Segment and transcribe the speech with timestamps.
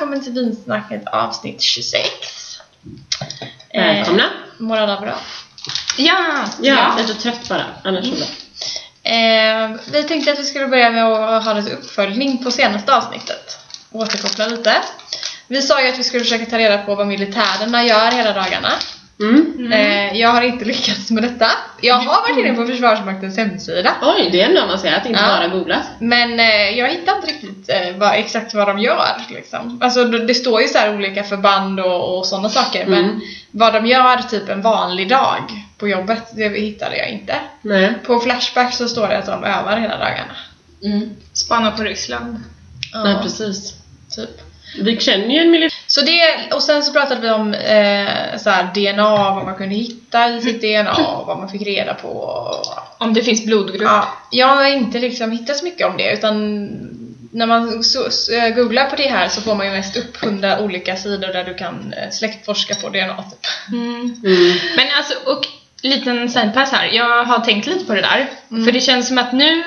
[0.00, 2.08] välkommen till Vinsnacket avsnitt 26.
[3.74, 4.22] Välkomna.
[4.60, 5.18] Eh, alla bra?
[5.96, 6.44] Ja!
[6.60, 7.64] Ja, lite trött bara.
[7.84, 8.26] Annars bra.
[9.12, 13.58] Eh, vi tänkte att vi skulle börja med att ha lite uppföljning på senaste avsnittet.
[13.90, 14.82] Återkoppla lite.
[15.46, 18.72] Vi sa ju att vi skulle försöka ta reda på vad militärerna gör hela dagarna.
[19.20, 19.72] Mm.
[19.72, 21.46] Eh, jag har inte lyckats med detta.
[21.80, 23.94] Jag har varit inne på Försvarsmaktens hemsida.
[24.02, 25.06] Oj, det är ändå avancerat.
[25.06, 25.26] Inte Ja.
[25.26, 25.82] bara googlat.
[25.98, 29.16] Men eh, jag hittar inte riktigt eh, vad, exakt vad de gör.
[29.30, 29.78] Liksom.
[29.82, 32.86] Alltså, det, det står ju så här olika förband och, och sådana saker.
[32.86, 33.20] Men Mm.
[33.50, 35.42] vad de gör typ en vanlig dag
[35.78, 37.34] på jobbet, det hittade jag inte.
[37.62, 37.94] Nej.
[38.06, 40.36] På Flashback så står det att de övar hela dagarna.
[41.32, 42.36] Spana på Ryssland.
[43.04, 43.74] Nej, precis.
[44.16, 44.30] typ.
[44.82, 45.76] Vi känner ju en militär...
[45.90, 49.74] Så det, och sen så pratade vi om eh, så här, DNA, vad man kunde
[49.74, 50.94] hitta i sitt DNA,
[51.26, 52.08] vad man fick reda på.
[52.08, 53.82] och- Om det finns blodgrupp.
[53.82, 56.66] Ja, jag har inte liksom hittat så mycket om det utan
[57.32, 60.16] när man så, så, eh, googlar på det här så får man ju mest upp
[60.24, 63.72] hundra olika sidor där du kan eh, släktforska på DNA typ.
[63.72, 64.00] Mm.
[64.24, 64.56] Mm.
[64.76, 65.46] Men alltså, och
[65.82, 66.86] liten sidepass här.
[66.92, 68.30] Jag har tänkt lite på det där.
[68.64, 69.62] För det känns som att nu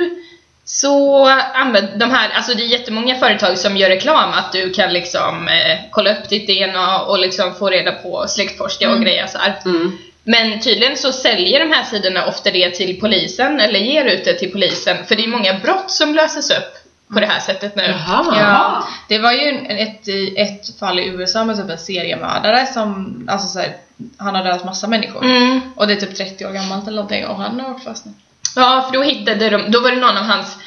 [0.66, 4.94] så använder de här, alltså det är jättemånga företag som gör reklam att du kan
[4.94, 9.38] liksom eh, kolla upp ditt DNA och liksom få reda på släktforska och grejer så
[9.38, 9.60] här.
[9.66, 9.98] Mm.
[10.24, 14.34] Men tydligen så säljer de här sidorna ofta det till polisen eller ger ut det
[14.34, 17.84] till polisen för det är många brott som löses upp på det här sättet nu.
[17.84, 18.36] Jaha.
[18.40, 23.48] Ja, det var ju ett, ett fall i USA med typ en seriemördare som, alltså
[23.48, 23.78] så här,
[24.18, 25.26] han har dödat massa människor.
[25.26, 25.62] Mm.
[25.76, 28.12] Och det är typ 30 år gammalt eller någonting och han har åkt fast nu.
[28.56, 30.58] Ja, för då hittade de, då var det någon av hans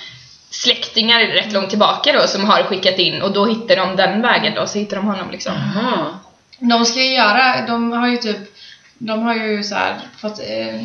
[0.50, 4.54] släktingar rätt långt tillbaka då som har skickat in och då hittade de den vägen
[4.54, 5.52] då, så hittade de honom liksom.
[5.74, 6.06] Jaha.
[6.58, 8.38] De ska ju göra, de har ju typ,
[8.98, 10.80] de har ju så här fått, eh,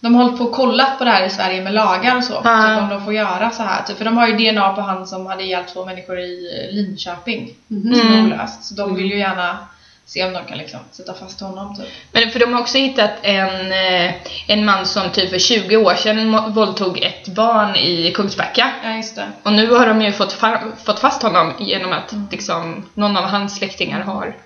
[0.00, 2.32] de har hållit på och kollat på det här i Sverige med lagar och så.
[2.36, 3.82] Typ om de får göra så här.
[3.82, 7.54] Typ, för de har ju DNA på han som hade ihjäl två människor i Linköping.
[7.68, 8.24] Som är Mm.
[8.26, 8.64] olöst.
[8.64, 9.58] Så de vill ju gärna
[10.06, 11.86] se om de kan liksom sätta fast honom typ.
[12.12, 14.14] Men för de har också hittat en, eh,
[14.46, 18.70] en man som typ för 20 år sedan våldtog ett barn i Kungsbacka.
[18.84, 19.26] Ja just det.
[19.42, 20.36] Och nu har de ju fått,
[20.84, 24.36] fått fast honom genom att liksom, någon av hans släktingar har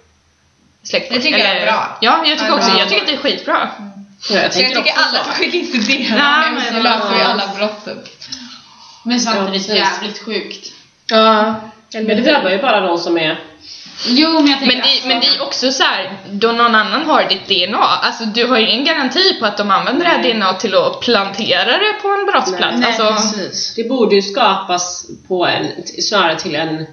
[0.82, 1.98] släkt Det tycker jag är bra.
[2.00, 3.70] Ja, jag tycker också, jag tycker att det är skitbra.
[4.30, 7.22] Ja, jag Så jag tycker alla ska skicka in Ja, nu så men- löser vi
[7.22, 7.98] alla brott typ.
[9.04, 10.72] Men samtidigt Ja, jävligt sjukt.
[11.10, 11.54] Ja.
[11.92, 13.40] Men det drabbar ju bara de som är...
[14.06, 17.02] Jo men jag tänker Men det, men det är också så här, då någon annan
[17.06, 20.22] har ditt DNA, alltså du har ju ingen garanti på att de använder det här
[20.22, 20.34] Nej.
[20.34, 22.76] DNA till att plantera det på en brottsplats.
[22.78, 23.74] Nej, alltså, precis.
[23.74, 25.66] Det borde ju skapas på en,
[26.02, 26.86] snarare till en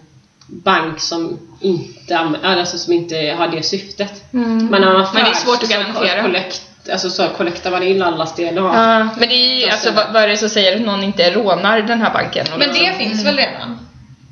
[0.47, 4.33] bank som inte, alltså som inte har det syftet.
[4.33, 4.57] mm.
[4.67, 6.21] Men man Men det är svårt att garantera.
[6.21, 6.61] Kollekt,
[6.91, 8.49] alltså så kollektar man in allas DNA.
[8.55, 11.03] Ja, men det är ju, Så alltså vad, vad är det som säger att någon
[11.03, 12.45] inte rånar den här banken?
[12.49, 13.84] Men liksom- det finns väl redan?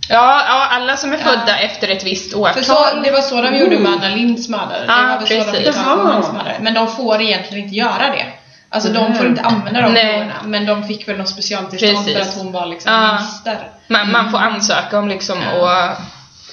[0.10, 1.24] Ja, ja, alla som är Ja.
[1.24, 2.64] födda efter ett visst För årtal.
[2.64, 4.86] så, det var så de gjorde med Anna Linds mördare.
[4.88, 5.66] Ja, det var väl så de precis.
[5.66, 6.02] gjorde med Jaha.
[6.02, 6.58] Anna Linds mördare.
[6.62, 8.26] Men de får egentligen inte göra det.
[8.70, 9.16] Alltså de Mhm.
[9.16, 10.12] får inte använda de Nej.
[10.14, 10.34] proverna.
[10.46, 12.14] Men de fick väl något specialtillstånd Precis.
[12.14, 13.14] för att hon var liksom Ja.
[13.16, 13.58] minister.
[13.88, 15.70] man, man får ansöka om liksom och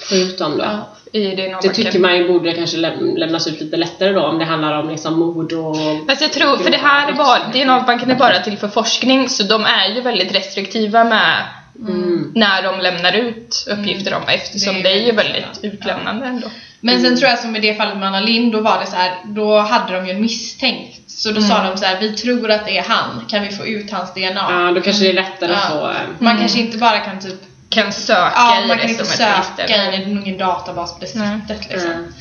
[0.09, 0.63] Få ut dem då.
[0.63, 0.87] Ja.
[1.19, 4.45] i Det tycker man ju borde kanske läm- lämnas ut lite lättare då om det
[4.45, 5.75] handlar om liksom mord och...
[6.09, 9.43] Fast jag tror, för det här är bara, DNA-banken är bara till för forskning så
[9.43, 11.43] de är ju väldigt restriktiva med
[11.81, 12.31] Mm.
[12.35, 16.47] när de lämnar ut uppgifter om eftersom Det det är är, ju väldigt utlämnande ändå.
[16.79, 17.05] Men Mm.
[17.09, 19.11] sen tror jag som i det fallet med Anna Lind, då var det så här,
[19.25, 21.01] då hade de ju en misstänkt.
[21.07, 21.49] Så då Mm.
[21.49, 24.13] sa de så här, vi tror att det är han, kan vi få ut hans
[24.13, 24.47] DNA?
[24.51, 25.79] Ja, då kanske det är lättare att Ja.
[25.79, 25.89] få...
[25.89, 29.05] eh, Man kanske inte bara kan typ, Kan söka ja i man kan det inte
[29.05, 29.17] som ett
[29.57, 30.09] söka register.
[30.09, 31.39] i någon databas på det Nej.
[31.47, 32.13] sättet liksom.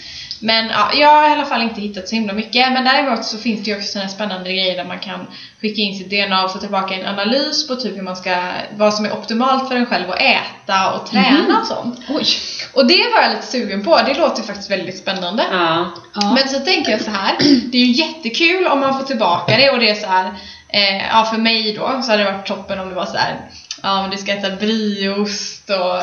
[0.42, 0.56] Mm.
[0.56, 2.72] Men ja, jag har i alla fall inte hittat så himla mycket.
[2.72, 5.26] Men däremot så finns det ju också sådana spännande grejer där man kan
[5.60, 8.36] skicka in sitt DNA och få tillbaka en analys på typ hur man ska,
[8.76, 12.00] vad som är optimalt för en själv att äta och träna och sånt.
[12.08, 12.26] Oj.
[12.74, 14.00] Och det var jag lite sugen på.
[14.06, 15.44] Det låter faktiskt väldigt spännande.
[15.52, 15.90] Ja.
[16.14, 16.34] Ja.
[16.34, 17.36] Men så tänker jag så här,
[17.72, 20.24] det är ju jättekul om man får tillbaka det och det är så här,
[20.68, 23.36] eh, ja för mig då så hade det varit toppen om det var så här,
[23.82, 26.02] ja men du ska äta brieost och.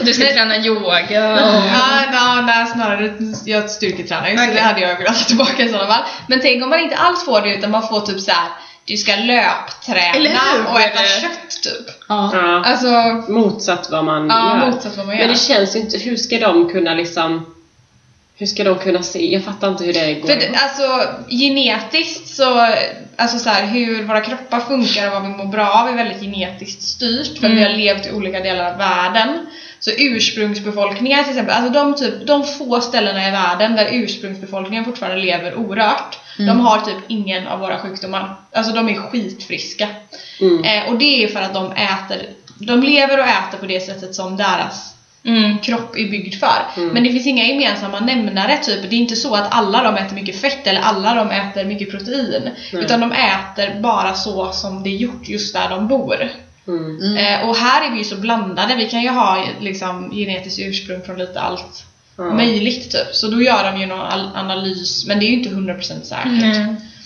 [0.04, 1.38] Du ska träna yoga Ja,
[2.12, 3.12] ja, nej, snarare
[3.44, 6.02] jag styrketränar ju så det hade jag velat ha tillbaka i sådana fall.
[6.26, 8.48] Men tänk om man inte alls får det utan man får typ så här.
[8.84, 10.40] du ska löpträna
[10.72, 11.86] och äta kött typ.
[12.08, 12.30] Ja.
[12.34, 12.62] ja.
[12.64, 12.86] Alltså,
[13.32, 14.70] Motsatt vad man ja gör.
[14.70, 15.24] motsatt vad man gör.
[15.24, 15.98] Men det känns ju inte...
[15.98, 17.54] Hur ska de kunna liksom...
[18.38, 19.32] Hur ska de kunna se?
[19.32, 22.68] Jag fattar inte hur det går För det, alltså genetiskt så,
[23.16, 26.20] alltså så här, hur våra kroppar funkar och vad vi mår bra av är väldigt
[26.20, 29.46] genetiskt styrt för att vi har levt i olika delar av världen.
[29.80, 35.22] Så ursprungsbefolkningar till exempel, alltså de, typ, de få ställena i världen där ursprungsbefolkningen fortfarande
[35.22, 38.34] lever orört, de har typ ingen av våra sjukdomar.
[38.52, 39.88] Alltså de är skitfriska.
[40.40, 40.64] Mm.
[40.64, 42.26] Eh, och det är för att de äter,
[42.58, 44.97] de lever och äter på det sättet som deras
[45.28, 46.62] mm, kropp är byggd för.
[46.80, 46.88] Mm.
[46.94, 48.82] Men det finns inga gemensamma nämnare, typ.
[48.90, 51.90] Det är inte så att alla de äter mycket fett eller alla de äter mycket
[51.90, 52.42] protein.
[52.72, 52.84] Nej.
[52.84, 56.28] Utan de äter bara så som det är gjort just där de bor.
[56.68, 57.00] Mm.
[57.02, 57.16] Mm.
[57.42, 61.02] Eh, och här är vi ju så blandade, vi kan ju ha liksom, genetiskt ursprung
[61.06, 61.84] från lite allt
[62.20, 62.24] Ja.
[62.34, 63.06] möjligt typ.
[63.14, 66.56] Så då gör de ju någon al- analys, men det är ju inte 100% säkert.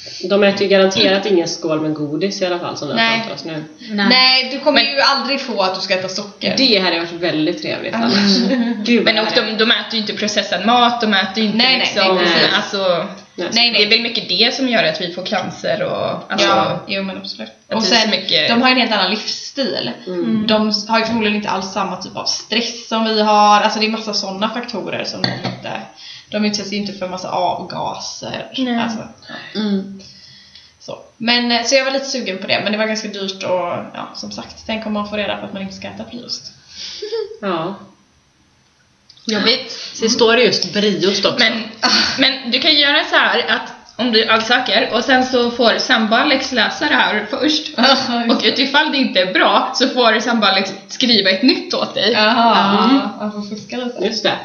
[0.04, 0.28] Nej.
[0.30, 3.20] De äter ju garanterat ingen skål med godis i alla fall som det Nej.
[3.20, 3.64] pratar oss nu.
[3.90, 4.06] Nej.
[4.08, 6.54] Nej, du kommer Men- ju aldrig få att du ska äta socker.
[6.56, 8.38] Det hade varit väldigt trevligt annars.
[8.84, 11.56] Gud vad Men och de, de äter ju inte processad mat, de äter ju inte
[11.58, 12.56] Nej, nej, liksom, nej, precis.
[12.56, 13.48] alltså, Nej.
[13.52, 16.80] Nej, det är väl mycket det som gör att vi får cancer och alltså, ja,
[16.88, 17.50] jo men absolut.
[17.72, 19.90] Och sen, mycket- de har ju en helt annan livsstil.
[20.06, 20.46] Mm.
[20.46, 23.60] De har ju förmodligen inte alls samma typ av stress som vi har.
[23.60, 25.80] Alltså det är massa sådana faktorer som de inte...
[26.30, 28.46] De utsätts ju inte för massa avgaser.
[28.58, 28.78] Nej.
[28.78, 29.60] Alltså, ja.
[29.60, 30.00] Mm.
[30.80, 30.98] Så.
[31.16, 33.68] Men, eh, så jag var lite sugen på det, men det var ganska dyrt och
[33.94, 36.52] ja, som sagt, tänk om man får reda på att man inte ska äta brieost.
[37.40, 37.74] Ja.
[39.26, 39.72] Jobbigt.
[39.94, 41.38] Så det står det just brieost också.
[41.38, 41.62] Men,
[42.18, 46.18] men du kan göra så här att om du ansöker och sen så får Samba
[46.18, 47.70] Alex läsa det här först
[48.30, 52.12] och utifall det inte är bra så får Samba Alex skriva ett nytt åt dig
[52.12, 52.96] Jaha, Mm.
[53.18, 54.04] man får fuska lite.
[54.04, 54.38] Just det.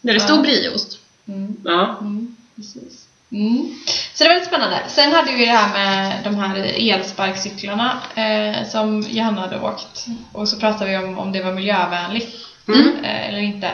[0.00, 0.98] där det står brieost.
[1.28, 1.56] Mm.
[1.64, 1.96] Ja.
[2.00, 3.06] Mm, precis.
[3.32, 3.74] Mm.
[4.14, 4.78] Så det var lite spännande.
[4.88, 6.56] Sen hade vi det här med de här
[6.92, 10.06] elsparkcyklarna eh, som Johanna hade åkt.
[10.32, 12.36] Och så pratade vi om om det var miljövänligt
[13.04, 13.70] eh, eller inte.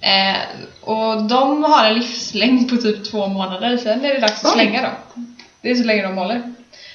[0.00, 0.36] Eh,
[0.80, 4.60] och de har en livslängd på typ två månader, sen är det dags att Oj.
[4.60, 4.92] slänga dem.
[5.62, 6.42] Det är så länge de håller.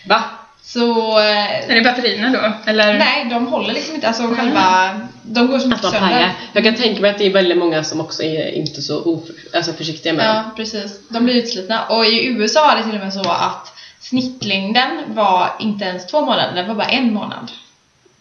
[0.08, 0.24] Va?
[0.64, 1.20] Så...
[1.20, 2.72] Eh, Är det batterierna då?
[2.72, 2.94] Eller?
[3.00, 4.08] nej, de håller liksom inte.
[4.08, 4.92] Alltså själva...
[5.24, 6.00] De går som Att sönder.
[6.00, 6.32] pajar.
[6.54, 9.36] Jag kan tänka mig att det är väldigt många som också är inte så oför,
[9.54, 10.26] alltså försiktiga med.
[10.26, 11.00] Ja, precis.
[11.10, 11.86] De blir utslitna.
[11.86, 16.22] Och i USA var det till och med så att snittlängden var inte ens två
[16.22, 17.52] månader, den var bara en månad.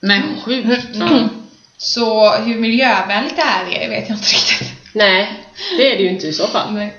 [0.01, 0.89] Men sjukt.
[0.93, 1.09] Ja.
[1.83, 4.73] Så hur miljövänligt det här är vet jag inte riktigt.
[4.93, 5.45] Nej,
[5.77, 6.73] det är det ju inte i så fall.
[6.73, 6.95] Nej.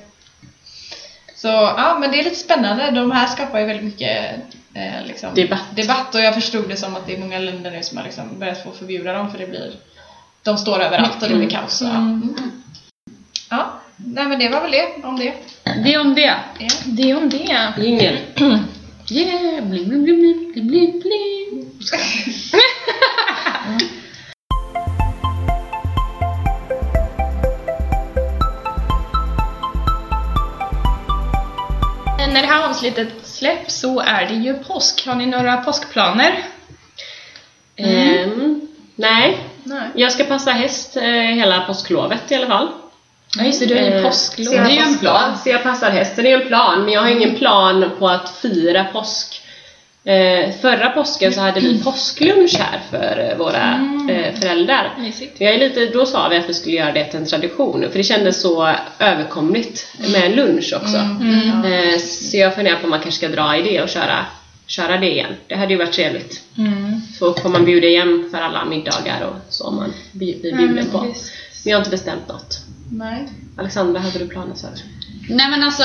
[1.35, 2.91] Så ja, men det är lite spännande.
[2.91, 4.31] De här skapar ju väldigt mycket
[4.73, 5.75] eh, liksom, Debatt.
[5.75, 6.15] debatt.
[6.15, 8.63] Och jag förstod det som att det är många länder nu som har liksom börjat
[8.63, 9.71] få förbjuda dem för det blir
[10.43, 11.81] de står överallt och det blir kaos.
[11.81, 11.95] Ja.
[11.95, 12.35] Mm.
[13.49, 15.33] ja, nej men det var väl det om det.
[15.83, 16.35] Det om det.
[16.59, 16.69] Ja.
[16.85, 17.73] Det om det.
[17.85, 18.17] Ingen.
[19.11, 21.71] Yeah, bling bling bling bling bling bling
[32.31, 35.07] När det här avsnittet släpps så är det ju påsk.
[35.07, 36.43] Har ni några påskplaner?
[37.75, 38.61] Ehm,
[38.95, 39.89] nej, Nej.
[39.95, 42.67] jag ska passa häst eh, hela påsklovet i alla fall.
[43.37, 44.45] Ja just det, du ju Eh, påsklov.
[44.45, 45.37] Så jag, Det är ju en plan.
[45.37, 46.81] Så jag passar hästen, det är en plan.
[46.83, 49.40] Men jag har ingen plan på att fira påsk.
[50.03, 53.73] Eh, förra påsken så hade vi påsklunch här för eh, våra
[54.09, 54.93] eh, föräldrar.
[55.37, 57.97] Jag är lite, då sa vi att vi skulle göra det till en tradition, för
[57.97, 60.97] det kändes så överkomligt med en lunch också.
[60.97, 61.73] Mm.
[61.73, 64.25] Eh, så jag funderar på om man kanske ska dra i det och köra,
[64.67, 65.33] köra det igen.
[65.47, 66.41] Det hade ju varit trevligt.
[66.57, 67.01] Mm.
[67.19, 71.01] Så får man bjuda igen för alla middagar och så om man blir bjuden på.
[71.01, 71.13] Men
[71.65, 72.59] jag har inte bestämt något.
[72.91, 73.27] Nej.
[73.57, 74.75] Alexandra, hade du planer så här?
[75.29, 75.83] Nej men alltså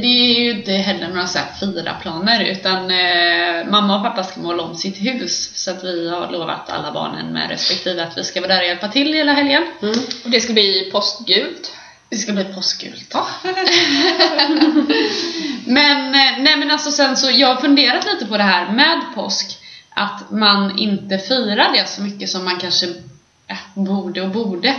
[0.00, 4.24] det är ju inte heller några så här fira planer utan eh, mamma och pappa
[4.24, 8.18] ska måla om sitt hus så att vi har lovat alla barnen med respektive att
[8.18, 9.62] vi ska vara där och hjälpa till hela helgen.
[9.82, 9.94] Mm.
[10.24, 11.72] Och det ska bli påskgult.
[12.08, 13.14] Det ska bli påskgult.
[15.66, 19.00] men, eh, nej men alltså sen så, jag har funderat lite på det här med
[19.14, 19.58] påsk.
[19.90, 22.86] Att man inte firar det så mycket som man kanske
[23.46, 24.74] äh, borde och borde.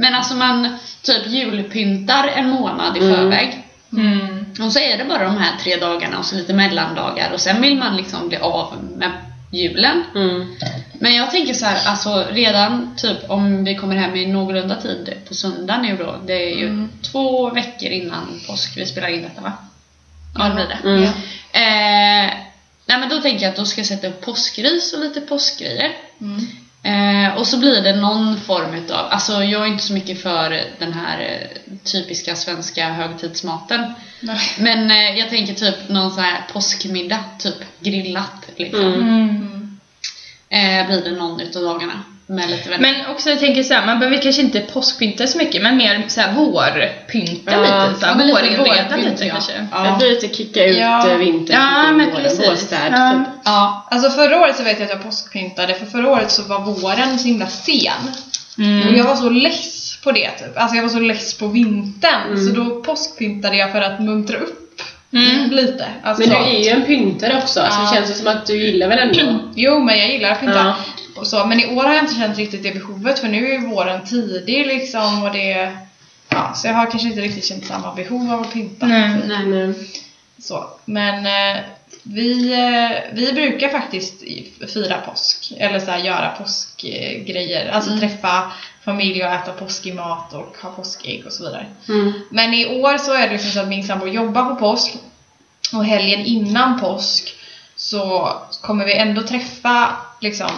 [0.00, 3.14] Men alltså man typ julpyntar en månad i Mm.
[3.14, 3.62] förväg.
[3.92, 4.46] Mm.
[4.66, 7.62] Och så är det bara de här tre dagarna och så lite mellandagar och sen
[7.62, 9.10] vill man liksom bli av med
[9.52, 10.02] julen.
[10.14, 10.56] Mm.
[10.92, 15.14] Men jag tänker så här, alltså redan typ om vi kommer hem i någorlunda tid
[15.28, 16.16] på söndag nu då.
[16.26, 19.52] Det är ju två veckor innan påsk vi spelar in detta va?
[20.38, 20.88] Ja det blir det.
[20.88, 21.02] Mm.
[21.52, 22.34] Eh,
[22.86, 25.92] nej men då tänker jag att då ska jag sätta upp påskris och lite påskgrejer.
[26.20, 26.46] Mm.
[26.82, 30.64] Eh, och så blir det någon form utav, alltså jag är inte så mycket för
[30.78, 33.92] den här eh, typiska svenska högtidsmaten.
[34.20, 34.40] Nej.
[34.58, 38.84] Men eh, jag tänker typ någon sån här påskmiddag, typ grillat liksom.
[38.84, 39.00] Mm.
[39.08, 39.80] Mm.
[40.48, 42.02] Eh, blir det någon utav dagarna.
[42.30, 42.92] Med lite vänner.
[42.92, 46.32] Men också jag tänker såhär, man behöver kanske inte påskpynta så mycket men mer såhär
[46.32, 49.32] vårpynta Ja, lite, såhär ja, lite vårinreda vårpynt, lite ja.
[49.32, 49.66] kanske.
[49.72, 49.96] Ja.
[49.98, 51.08] blir lite kicka ut Ja.
[51.08, 51.16] ja.
[51.16, 52.48] vintern, Ja, men våren, precis.
[52.48, 53.10] vårstäd Ja.
[53.12, 53.28] typ.
[53.44, 53.86] Ja.
[53.90, 57.18] Alltså förra året så vet jag att jag påskpyntade, för förra året så var våren
[57.18, 57.92] så himla sen.
[58.58, 58.88] Mm.
[58.88, 60.56] Och jag var så less på det typ.
[60.58, 62.26] Alltså jag var så less på vintern.
[62.26, 62.46] Mm.
[62.46, 64.56] Så då påskpyntade jag för att muntra upp
[65.12, 65.50] Mm.
[65.50, 65.86] lite.
[66.02, 67.90] Alltså, Men du är ju en pyntare också, så Ja.
[67.90, 69.38] det känns ju som att du gillar väl ändå...
[69.54, 70.58] Jo men jag gillar att pynta.
[70.58, 70.76] Ja.
[71.16, 71.46] Och så.
[71.46, 74.04] Men i år har jag inte känt riktigt det behovet för nu är ju våren
[74.04, 75.76] tidig liksom och det
[76.32, 78.86] Ja, så jag har kanske inte riktigt känt samma behov av att pynta.
[78.86, 79.10] Nej.
[79.28, 79.46] Nej.
[79.46, 79.74] Men,
[80.38, 80.70] Så.
[80.84, 81.62] Men eh,
[82.02, 84.22] vi, eh, vi brukar faktiskt
[84.74, 85.52] fira påsk.
[85.58, 87.70] Eller så här, göra påskgrejer.
[87.72, 88.00] Alltså Mm.
[88.00, 88.52] träffa
[88.84, 91.66] familj och äta påskig mat och ha påskägg och så vidare.
[91.88, 92.12] mm.
[92.30, 94.94] Men i år så är det liksom så att min sambo jobbar på påsk
[95.72, 97.34] och helgen innan påsk
[97.76, 100.50] så kommer vi ändå träffa liksom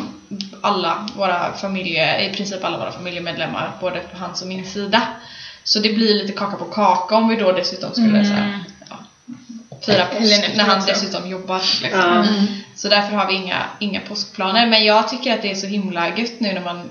[0.61, 5.03] alla våra familje, i princip alla våra familjemedlemmar, både på hans och min sida.
[5.65, 8.25] Så det blir lite kaka på kaka om vi då dessutom skulle Mm.
[8.25, 8.59] så här,
[8.91, 8.97] ja,
[9.87, 10.89] fira påsk när han också.
[10.93, 11.63] dessutom jobbar.
[11.83, 12.01] Liksom.
[12.13, 12.47] Mm.
[12.75, 14.67] Så därför har vi inga, inga påskplaner.
[14.67, 16.91] Men jag tycker att det är så himla gött nu när man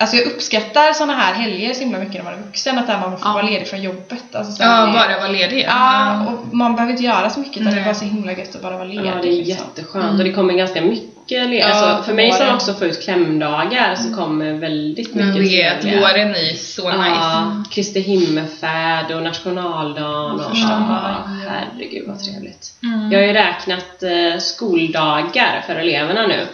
[0.00, 2.78] Alltså jag uppskattar såna här helger så himla mycket när man är vuxen.
[2.78, 3.32] Att där man får Ja.
[3.32, 4.34] vara ledig från jobbet.
[4.34, 5.64] Alltså Ja, det- bara vara ledig.
[5.68, 7.80] Ja, och man behöver inte göra så mycket utan det Nej.
[7.80, 9.06] är bara så himla gött att bara vara ledig.
[9.06, 9.44] Ja, det är liksom.
[9.66, 13.04] jätteskönt och det kommer ganska mycket le- Ja, alltså, För mig som också får ut
[13.04, 17.10] klämdagar så kommer väldigt mycket Jag vet, våren är så nice.
[17.10, 22.72] Ja, Kristi himmelfärd och nationaldagen och ja, herregud vad trevligt.
[22.82, 23.12] Mm.
[23.12, 26.46] Jag har ju räknat eh, skoldagar för eleverna nu.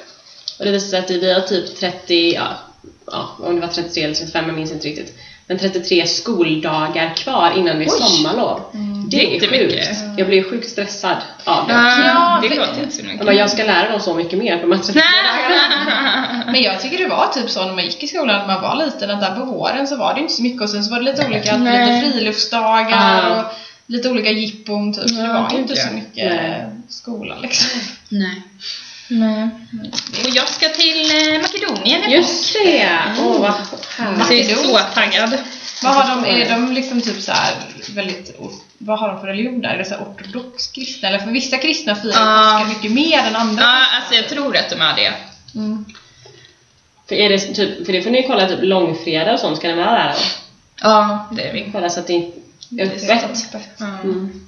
[0.59, 2.49] Och det visar sig att vi har typ 30, ja,
[3.12, 5.14] ja, om det var 33 eller 35, jag minns inte riktigt.
[5.47, 7.99] Men 33 skoldagar kvar innan det är Oj.
[7.99, 8.61] sommarlov.
[9.11, 9.88] Det är sjukt.
[10.19, 11.73] Jag blir sjukt stressad av det.
[11.75, 13.17] Ja, Ja, det för- låter inte så mycket.
[13.19, 16.45] Jag, bara, jag ska lära dem så mycket mer på de här 33 dagarna.
[16.52, 18.85] Men jag tycker det var typ så när man gick i skolan när man var
[18.85, 20.99] liten att där på våren så var det inte så mycket och sen så var
[20.99, 22.02] det lite olika, Nej.
[22.02, 23.45] lite friluftsdagar och
[23.87, 25.09] lite olika jippon typ.
[25.17, 26.64] Det var inte så mycket Nej.
[26.88, 27.81] skola liksom.
[28.09, 28.43] Nej.
[29.11, 29.49] Nej.
[30.25, 32.14] Och jag ska till eh, Makedonien i.
[32.14, 32.88] Just det!
[33.21, 33.55] Åh, vad
[33.99, 34.26] härligt.
[34.26, 35.38] Så jag är så taggad.
[35.83, 37.55] Vad har de, är de liksom typ så här
[37.95, 38.37] väldigt,
[38.79, 39.69] vad har de för religion där?
[39.69, 41.09] Är det så här ortodox kristna?
[41.09, 43.97] Eller för vissa kristna firar påsken mycket mer än andra Ja, kristna.
[43.97, 45.12] alltså jag tror att de är det.
[45.55, 45.85] Mm.
[47.09, 49.79] För, är det, typ, för det får ni kolla typ långfredag och sånt, ska den
[49.79, 50.19] vara där då?
[50.83, 51.69] Ja, det är vi.
[51.73, 52.38] Kolla så att det inte
[52.71, 53.69] är öppet.
[53.79, 53.87] Ja.
[54.05, 54.47] Mm.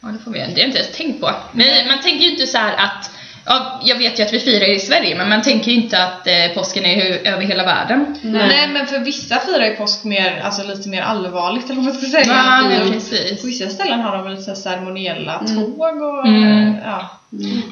[0.00, 0.38] Ja, det får vi.
[0.38, 1.34] Det har jag inte ens tänkt på.
[1.52, 3.10] Men man tänker ju inte så här att
[3.44, 6.26] Ja, jag vet ju att vi firar i Sverige, men man tänker ju inte att
[6.26, 8.16] eh, påsken är hu- över hela världen.
[8.22, 8.68] Nej.
[8.68, 12.06] men för vissa firar ju påsk mer, alltså lite mer allvarligt eller vad man ska
[12.06, 12.24] säga.
[12.26, 13.40] Ja, På- men precis.
[13.40, 15.54] På vissa ställen har de väl lite så här ceremoniella Mm.
[15.64, 16.74] tåg och Mm.
[16.84, 17.18] ja.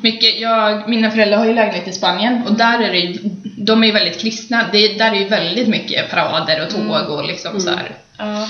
[0.02, 3.82] Mycket, jag, mina föräldrar har ju lägenhet i Spanien och där är det ju, de
[3.82, 4.64] är ju väldigt kristna.
[4.72, 7.90] Det, där är ju väldigt mycket parader och tåg och liksom så här.
[8.18, 8.48] ja.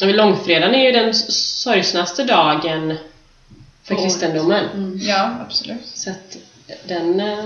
[0.00, 2.96] Ja, men Långfredagen är ju den s- sorgsnaste dagen
[3.84, 4.64] för kristendomen.
[4.74, 4.98] Mm.
[5.02, 5.86] Ja, absolut.
[5.94, 6.36] Så att
[6.88, 7.44] den eh,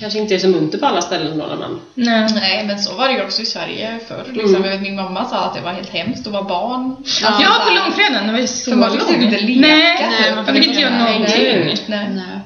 [0.00, 1.80] kanske inte är så munter på alla ställen då när man...
[1.94, 2.28] Nej.
[2.34, 4.24] Nej, men så var det ju också i Sverige förr.
[4.32, 4.54] Liksom.
[4.54, 4.64] Mm.
[4.64, 6.96] Jag vet, min mamma sa att det var helt hemskt att vara barn.
[7.22, 9.68] Ja, Alltså, så på långfredagen, det var ju så För man fick typ inte leka.
[9.68, 11.44] Nej, man fick inte göra någonting.
[11.86, 12.08] Nej.
[12.14, 12.40] Nej.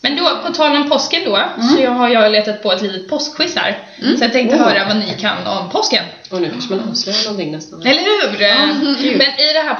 [0.00, 1.38] Men då, på tal om påsken då,
[1.76, 3.78] så jag har jag letat på ett litet påskquiz här.
[4.18, 4.62] Så jag tänkte Oh.
[4.62, 6.04] höra vad ni kan om påsken.
[6.30, 7.82] Och nu kanske man avslöjar någonting nästan.
[7.82, 9.18] Eller hur?
[9.18, 9.74] Men i det här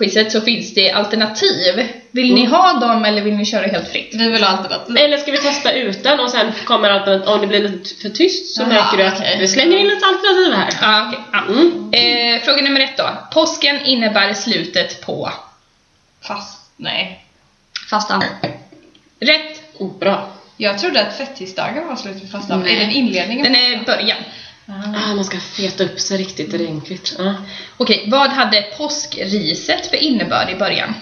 [0.00, 1.88] påskquizet så finns det alternativ.
[2.10, 4.10] Vill ni ha dem eller vill ni köra helt fritt?
[4.12, 4.96] Vi vill ha alternativ.
[4.96, 8.54] Eller ska vi testa utan och sen kommer alternativ, om det blir lite för tyst
[8.54, 9.36] så Aha, märker du att okej.
[9.40, 10.72] vi slänger in ett alternativ här.
[10.80, 11.20] Ja, okej.
[11.32, 11.38] ja.
[11.48, 12.36] Mm.
[12.36, 13.10] Eh, fråga nummer ett då.
[13.32, 15.30] Påsken innebär slutet på...
[16.22, 17.24] Fast, nej.
[17.90, 18.22] Fastan.
[19.20, 19.62] Rätt.
[19.78, 20.32] Oh, bra.
[20.56, 22.60] Jag trodde att fettisdagen var slut med fastan.
[22.60, 22.76] Nej.
[22.76, 23.44] Är den inledningen?
[23.44, 24.18] Den är början.
[24.66, 27.14] Ah, man ska feta upp sig riktigt ordentligt.
[27.18, 27.34] Ja.
[27.76, 30.94] Okej, vad hade påskriset för innebörd i början?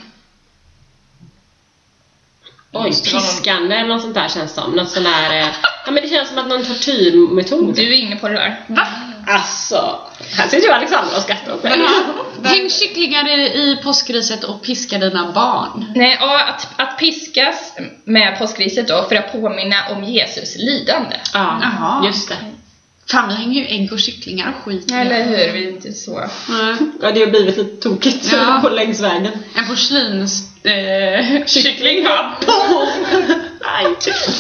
[2.73, 4.71] Oj, piskande eller något sånt där känns som.
[4.73, 5.41] Något sån där...
[5.41, 5.47] eh,
[5.87, 7.75] Ja men det känns som att någon tortyrmetod.
[7.75, 8.65] Du är inne på det där.
[8.67, 8.87] Va?
[9.27, 10.01] Alltså,
[10.37, 11.73] här sitter ju Alexandra och skrattar åt mig.
[12.45, 15.93] Häng kycklingar i, påskriset och piska dina barn.
[15.95, 17.73] Nej, ja, att, att piskas
[18.05, 21.17] med påskriset då för att påminna om Jesus lidande.
[21.35, 22.07] Ja, Jaha.
[22.07, 22.37] just det.
[23.11, 24.91] Fan, vi hänger ju ägg och kycklingar och skit.
[24.93, 25.53] Eller hur?
[25.53, 26.21] Vi är inte så...
[26.49, 26.75] Nej.
[27.03, 28.59] Ja, det har blivit lite tokigt Ja.
[28.63, 29.33] på längs vägen.
[29.55, 30.65] En porslins...
[30.65, 30.73] Eh?
[33.61, 33.87] Aj.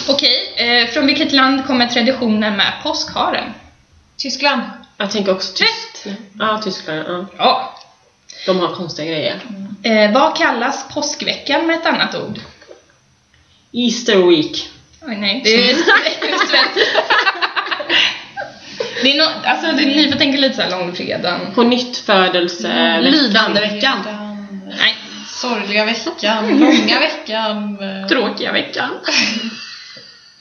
[0.08, 3.52] Okej, eh, från vilket land kommer traditionen med påskharen?
[4.16, 4.62] Tyskland.
[4.96, 6.16] Jag tänker också Tyskland.
[6.38, 7.04] Ja, Tyskland.
[7.08, 7.26] Ja.
[7.38, 7.74] Ja.
[8.46, 9.40] De har konstiga grejer.
[9.82, 12.38] Eh, vad kallas påskveckan med ett annat ord?
[13.72, 14.68] Easter Week.
[15.02, 15.74] Oj, nej, det är
[16.20, 16.88] det är svenskt.
[19.02, 21.54] Det är no, alltså, det, ni får tänka lite såhär långfredagen.
[21.54, 23.00] På nytt födelse.
[23.00, 23.98] Lidandeveckan.
[24.78, 26.58] Nej, Sorgliga veckan.
[26.60, 27.78] Långa veckan.
[27.82, 28.90] eh, Tråkiga veckan.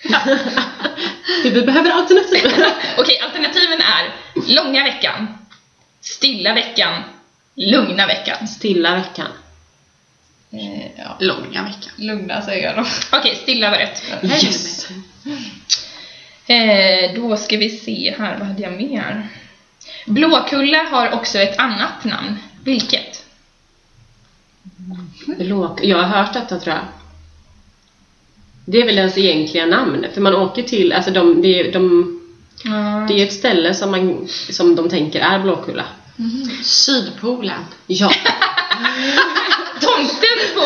[1.44, 2.46] Vi behöver alternativ.
[2.98, 4.14] okej, alternativen är
[4.56, 5.28] långa veckan,
[6.02, 7.04] stilla veckan,
[7.56, 8.48] lugna veckan.
[8.48, 9.28] Stilla veckan.
[10.52, 11.18] eh, Ja.
[11.20, 11.92] Långa veckan.
[11.96, 12.86] Lugna säger jag då.
[13.18, 14.04] Okej, stilla var rätt.
[14.24, 14.88] Yes.
[16.48, 19.28] Eh, då ska vi se här, vad hade jag mer?
[20.06, 22.36] Blåkulla har också ett annat namn.
[22.64, 23.24] Vilket?
[25.26, 26.86] Blå, jag har hört detta tror jag.
[28.66, 32.14] Det är väl ens egentliga namn, för man åker till, alltså de, det, är- de,
[33.08, 35.86] det är ett ställe som, man, som de tänker är Blåkulla.
[36.64, 37.60] Sydpolen.
[37.88, 38.12] Ja,
[39.82, 40.62] Tomten på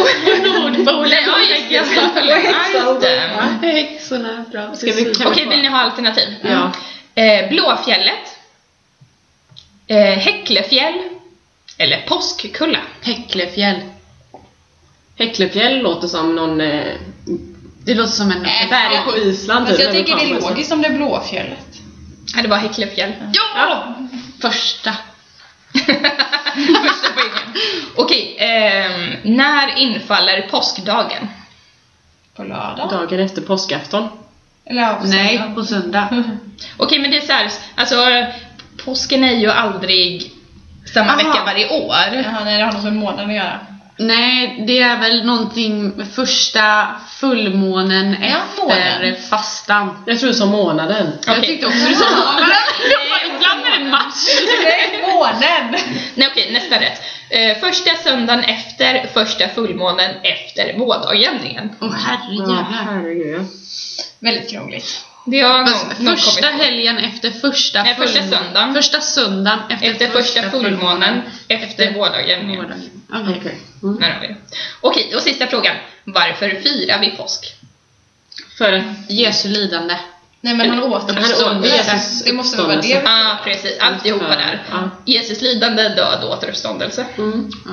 [0.50, 1.20] Nordpolen!
[1.70, 1.84] Ja.
[2.74, 3.68] Ja, det.
[3.68, 4.76] Häxorna, bra.
[4.76, 6.36] Ska vi- kan Okej, vill ni ha alternativ?
[6.44, 6.72] Ja.
[7.24, 8.38] Eh, Blåfjället.
[9.88, 10.94] Eh, Häcklefjäll.
[11.78, 12.80] Eller Påskkulla.
[13.02, 13.80] Häcklefjäll.
[15.20, 16.94] Häcklefjäll låter som någon eh,
[17.86, 19.68] Det låter som en Äh, berg på Island.
[19.68, 21.68] Typ, jag man det är logiskt om det är Blåfjället.
[22.36, 23.14] Ja, det var Häcklefjäll.
[23.34, 23.96] Ja!
[24.42, 24.92] första.
[24.94, 24.96] Första.
[27.96, 31.28] Okej, ehm, när infaller påskdagen?
[32.36, 32.90] På lördag?
[32.90, 34.08] Dagen efter påskafton.
[34.66, 35.56] Eller ja, på Nej, söndag.
[35.56, 36.08] på söndag.
[36.78, 37.96] Okej, men det är så här, alltså
[38.86, 40.32] påsken är ju aldrig
[40.94, 41.18] samma Aha.
[41.18, 41.96] vecka varje år.
[42.14, 43.60] Jaha, nej, det har något med månaden att göra.
[43.98, 46.88] Nej, det är väl någonting med första
[47.20, 49.16] fullmånen Ja, efter månen.
[49.30, 50.04] fastan.
[50.06, 51.12] Jag tror som månaden.
[51.26, 51.50] Jag Okej.
[51.50, 52.48] tyckte också det sa månaden.
[53.36, 54.26] Ibland är det match.
[54.64, 55.76] Nej, månen!
[56.16, 57.02] Nej okej, nästa rätt.
[57.30, 61.70] Eh, första söndagen efter första fullmånen efter vårdagjämningen.
[61.82, 62.64] Åh herrejävlar.
[62.86, 63.46] herregud.
[64.20, 65.06] Väldigt krångligt.
[65.26, 66.64] Det har någon, Fast någon Första kommit på.
[66.64, 68.44] helgen efter första Nej, första fullmånen.
[68.46, 68.74] söndagen.
[68.74, 72.62] Första söndagen efter, Efter första fullmånen efter vårdagjämningen.
[72.62, 72.90] vårdagen.
[73.14, 73.36] Okej.
[73.40, 73.58] Okej.
[73.84, 74.00] Mm.
[74.00, 74.36] Där har vi det.
[74.82, 75.76] Okej, och sista frågan.
[76.04, 77.56] Varför firar vi påsk?
[78.58, 79.96] För Jesu lidande.
[80.44, 81.48] Nej men han Han återuppstod.
[81.48, 82.88] åter- Jesus Det måste vara det.
[82.88, 83.80] Ja, ah, precis.
[83.80, 84.64] Alltihopa där.
[84.72, 84.90] Ja.
[85.06, 87.06] Jesus lidande, död och återuppståndelse.
[87.18, 87.50] Mm.
[87.66, 87.72] Ja.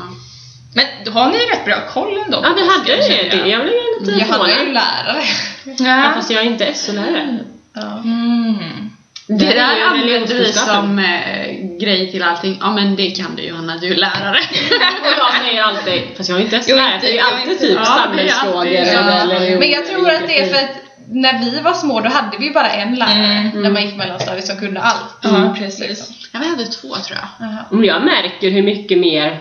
[0.75, 2.41] Men då har ni rätt bra koll ändå.
[2.43, 3.03] Ja, det hade det.
[3.09, 3.51] känner det.
[3.51, 5.23] Jag blev lite Jag hade ju lärare.
[5.65, 6.13] Ja, Ja.
[6.15, 7.39] fast jag är inte SO-lärare.
[7.75, 8.01] Ja.
[8.05, 8.91] Mm.
[9.27, 12.59] Det är där ju använder vi som eh, grej till allting.
[12.61, 14.39] Ja men det kan du Johanna, du är lärare.
[15.03, 16.95] Och jag säger alltid, fast jag är inte Jag är SO-lärare.
[16.95, 19.59] inte- Det är ju jag alltid typ Ja, det samhällsfrågor eller Ja.
[19.59, 20.71] Men jag tror att det är för att
[21.11, 23.63] när vi var små då hade vi bara en lärare Mm.
[23.63, 25.15] när man gick mellanstadiet som kunde allt.
[25.23, 26.29] Ja, precis.
[26.33, 27.49] Ja, vi hade två tror jag.
[27.71, 29.41] Men jag märker hur mycket mer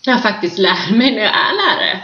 [0.00, 2.00] jag faktiskt lär mig när jag är lärare.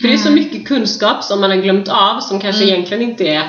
[0.00, 3.24] För det är så mycket kunskap som man har glömt av som kanske egentligen inte
[3.28, 3.48] är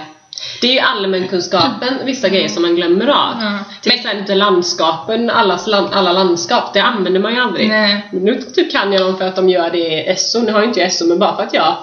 [0.62, 3.36] det är ju allmänkunskapen, vissa grejer som man glömmer av.
[3.42, 3.60] Ja.
[3.82, 7.68] Till exempel landskapen, allas land, alla landskap, det använder man ju aldrig.
[7.70, 8.10] Nej.
[8.12, 10.68] Nu typ kan jag dem för att de gör det i SO, nu har ju
[10.68, 11.78] inte jag SO men bara för att jag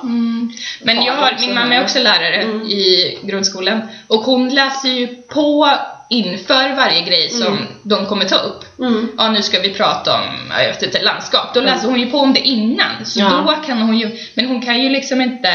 [0.82, 2.62] Men jag har min mamma är också lärare Mm.
[2.66, 5.70] i grundskolan och hon läser ju på
[6.10, 8.78] inför varje grej som de kommer ta upp.
[8.78, 9.08] Mm.
[9.18, 11.54] Ja, nu ska vi prata om, ja, jag vet inte, landskap.
[11.54, 13.04] Då läser hon ju på om det innan.
[13.04, 13.44] Så Ja.
[13.46, 15.50] då kan hon ju, men hon kan ju liksom inte,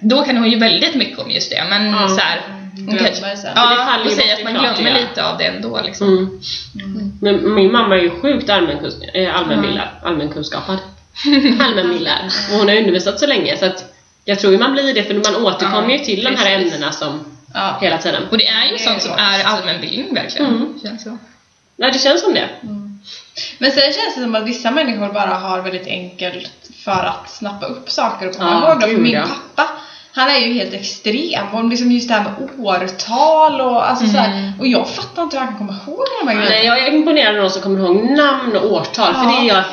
[0.00, 1.64] då kan hon ju väldigt mycket om just det.
[1.70, 2.08] Men Ja.
[2.08, 2.40] så här,
[2.76, 3.50] hon Glömmer kanske, sen.
[3.54, 4.96] Ja, och säger att man glömmer ja.
[4.96, 6.08] lite av det ändå liksom.
[6.08, 7.12] Mm.
[7.20, 10.78] Men min mamma är ju sjukt allmänkunsk- eh, allmänbildad, allmänkunskapad.
[11.60, 12.24] Allmänbildad.
[12.52, 13.84] Och hon har undervisat så länge så att
[14.24, 17.33] jag tror ju man blir det för man återkommer ju till de här ämnena som
[17.54, 17.78] Ja.
[17.80, 18.22] hela tiden.
[18.30, 20.46] Och det är ju Det är sånt som är allmänbildning verkligen.
[20.46, 20.80] Mm.
[20.82, 21.18] Känns så.
[21.76, 22.48] Nej, det känns som det.
[23.58, 26.50] Men sen känns det som att vissa människor bara har väldigt enkelt
[26.84, 28.90] för att snappa upp saker och komma ihåg dem.
[28.90, 29.70] För min pappa,
[30.12, 31.46] han är ju helt extrem.
[31.52, 32.34] Och liksom just det här med
[32.66, 36.28] årtal och alltså så här, Och jag fattar inte hur han kan komma ihåg de
[36.28, 36.76] här Nej, grejerna.
[36.78, 39.30] jag är imponerad av någon som kommer ihåg namn och årtal, för Ja.
[39.40, 39.64] det är jag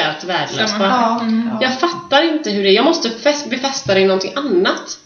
[0.00, 0.82] helt värdelös på.
[0.84, 1.50] Ja, Mm.
[1.52, 1.58] ja.
[1.62, 2.72] Jag fattar inte hur det är.
[2.72, 4.98] Jag måste fäst, befästa det i någonting annat.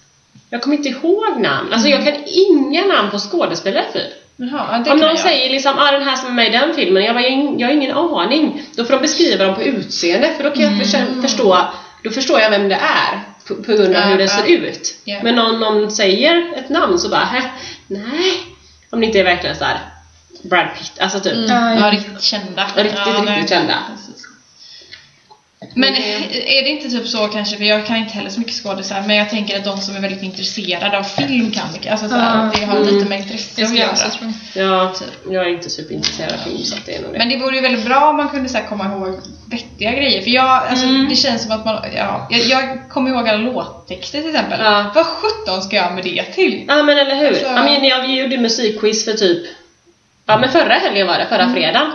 [0.51, 1.73] Jag kommer inte ihåg namn.
[1.73, 4.13] Alltså jag kan inga namn på skådespelare typ.
[4.37, 5.19] Jaha, Om någon jag.
[5.19, 7.37] säger liksom ah, den här som är med i den filmen, jag, bara, jag, har
[7.37, 8.63] ing- jag har ingen aning.
[8.77, 11.59] Då får de beskriva dem på utseende för då kan jag för, förstå,
[12.05, 14.29] då förstår jag vem det är på, på grund av Ja, hur det ja.
[14.31, 14.95] ser ut.
[15.05, 15.19] Ja.
[15.23, 17.43] Men om någon säger ett namn så bara, "Hä,
[17.87, 18.33] nej.
[18.91, 19.79] Om det inte är verkligen så här
[20.43, 21.49] Brad Pitt, alltså typ.
[21.49, 22.67] Ja, Ja, riktigt kända.
[22.77, 23.49] Riktigt, ja, riktigt nej.
[23.49, 23.75] kända.
[25.75, 29.03] Men är det inte typ så kanske, för jag kan inte heller så mycket skådisar,
[29.07, 31.93] men jag tänker att de som är väldigt intresserade av film kan mycket.
[31.93, 32.61] Alltså så här, Ja.
[32.61, 33.97] det har lite med intresse Det att göra.
[34.55, 34.93] Ja,
[35.31, 37.19] jag är inte superintresserad av film så att det är nog det.
[37.19, 39.19] Men det vore ju väldigt bra om man kunde så komma ihåg
[39.51, 40.23] vettiga grejer.
[40.23, 41.09] För jag, alltså, Mm.
[41.09, 44.61] det känns som att man, ja, jag, jag kommer ihåg alla låttexter till exempel.
[44.63, 44.93] Ja.
[44.95, 46.65] Vad sjutton ska jag med det till?
[46.69, 47.29] Ja men eller hur.
[47.29, 49.47] Alltså- Ja, men jag gjorde musikquiz för typ
[50.27, 51.55] Ja men förra helgen var det, förra Mm.
[51.55, 51.91] fredagen.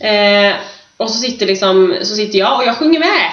[0.00, 0.54] Eh,
[1.00, 3.30] och så sitter liksom, så sitter jag och jag sjunger med.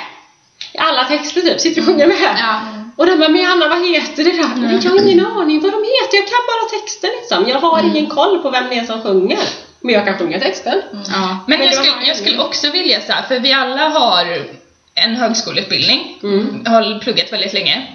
[0.74, 2.16] I alla texter typ, sitter och sjunger med.
[2.40, 2.60] Ja.
[2.96, 4.56] Och den bara, men Anna vad heter det där?
[4.56, 7.50] Men Jag har ingen aning vad de heter, jag kan bara texten liksom.
[7.50, 9.40] Jag har ingen koll på vem det är som sjunger.
[9.82, 10.82] Men jag kan sjunga texten.
[10.92, 11.40] Ja.
[11.48, 14.46] Men, Men jag, skulle, jag skulle också vilja så här, för vi alla har
[14.94, 16.64] en högskoleutbildning, Mm.
[16.66, 17.88] har pluggat väldigt länge.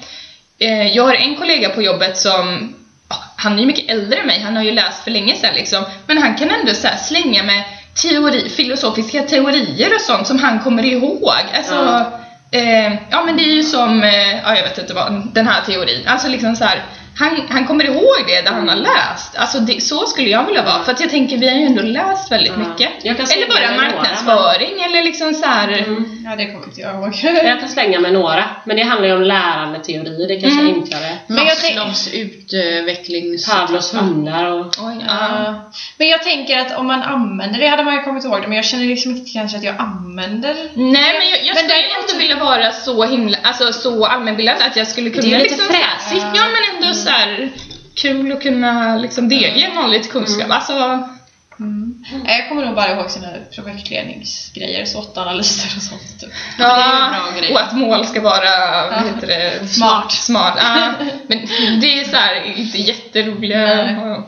[0.58, 2.74] Eh, Jag har en kollega på jobbet som,
[3.08, 5.54] ja, han är ju mycket äldre än mig, han har ju läst för länge sedan
[5.54, 5.84] liksom.
[6.06, 10.58] Men han kan ändå så här slänga med teori, filosofiska teorier och sånt som han
[10.60, 11.30] kommer ihåg.
[11.56, 12.18] Alltså, Ja.
[12.54, 15.60] Eh, ja men det är ju som, eh, ja jag vet inte vad, den här
[15.62, 16.06] teorin.
[16.06, 16.84] Alltså liksom så här,
[17.22, 19.36] han, han kommer ihåg det där han har läst.
[19.36, 20.84] Alltså det, så skulle jag vilja vara.
[20.84, 22.88] För att jag tänker, vi har ju ändå läst väldigt mycket.
[23.04, 25.68] Eller bara med några, marknadsföring eller liksom så här.
[25.78, 26.24] Mm.
[26.30, 27.14] Ja, det kommer inte jag ihåg.
[27.44, 30.74] Jag kan slänga med några, men det handlar ju om lärandeteorier, det är kanske Mm.
[30.74, 31.16] enklare.
[31.26, 33.50] Men jag tänk- Maslows utvecklings...
[33.50, 34.66] Pavlos hundar och...
[34.66, 35.28] Oj, ja.
[35.44, 35.70] Ja.
[35.98, 38.56] Men jag tänker att om man använder det hade man ju kommit ihåg det, men
[38.56, 42.12] jag känner liksom inte kanske att jag använder Nej men jag, jag Men skulle det-
[42.12, 45.54] ändå vilja vara så himla, alltså så allmänbildad att jag skulle kunna Det är lite
[45.54, 46.26] liksom fräsigt.
[46.34, 47.50] Ja men ändå så här
[47.94, 50.50] kul att kunna liksom delge någon lite kunskap.
[50.50, 51.08] Alltså,
[51.56, 56.20] Nej, Jag kommer nog bara ihåg sina projektledningsgrejer, SWOT-analyser och sånt.
[56.20, 56.30] Typ.
[56.58, 59.66] ja, är och att mål ska vara, vad heter det?
[59.68, 60.12] Smart.
[60.12, 60.92] Smart, ja.
[61.26, 61.38] Men
[61.80, 63.58] det är så här inte jätteroliga.
[63.66, 64.20] Nej.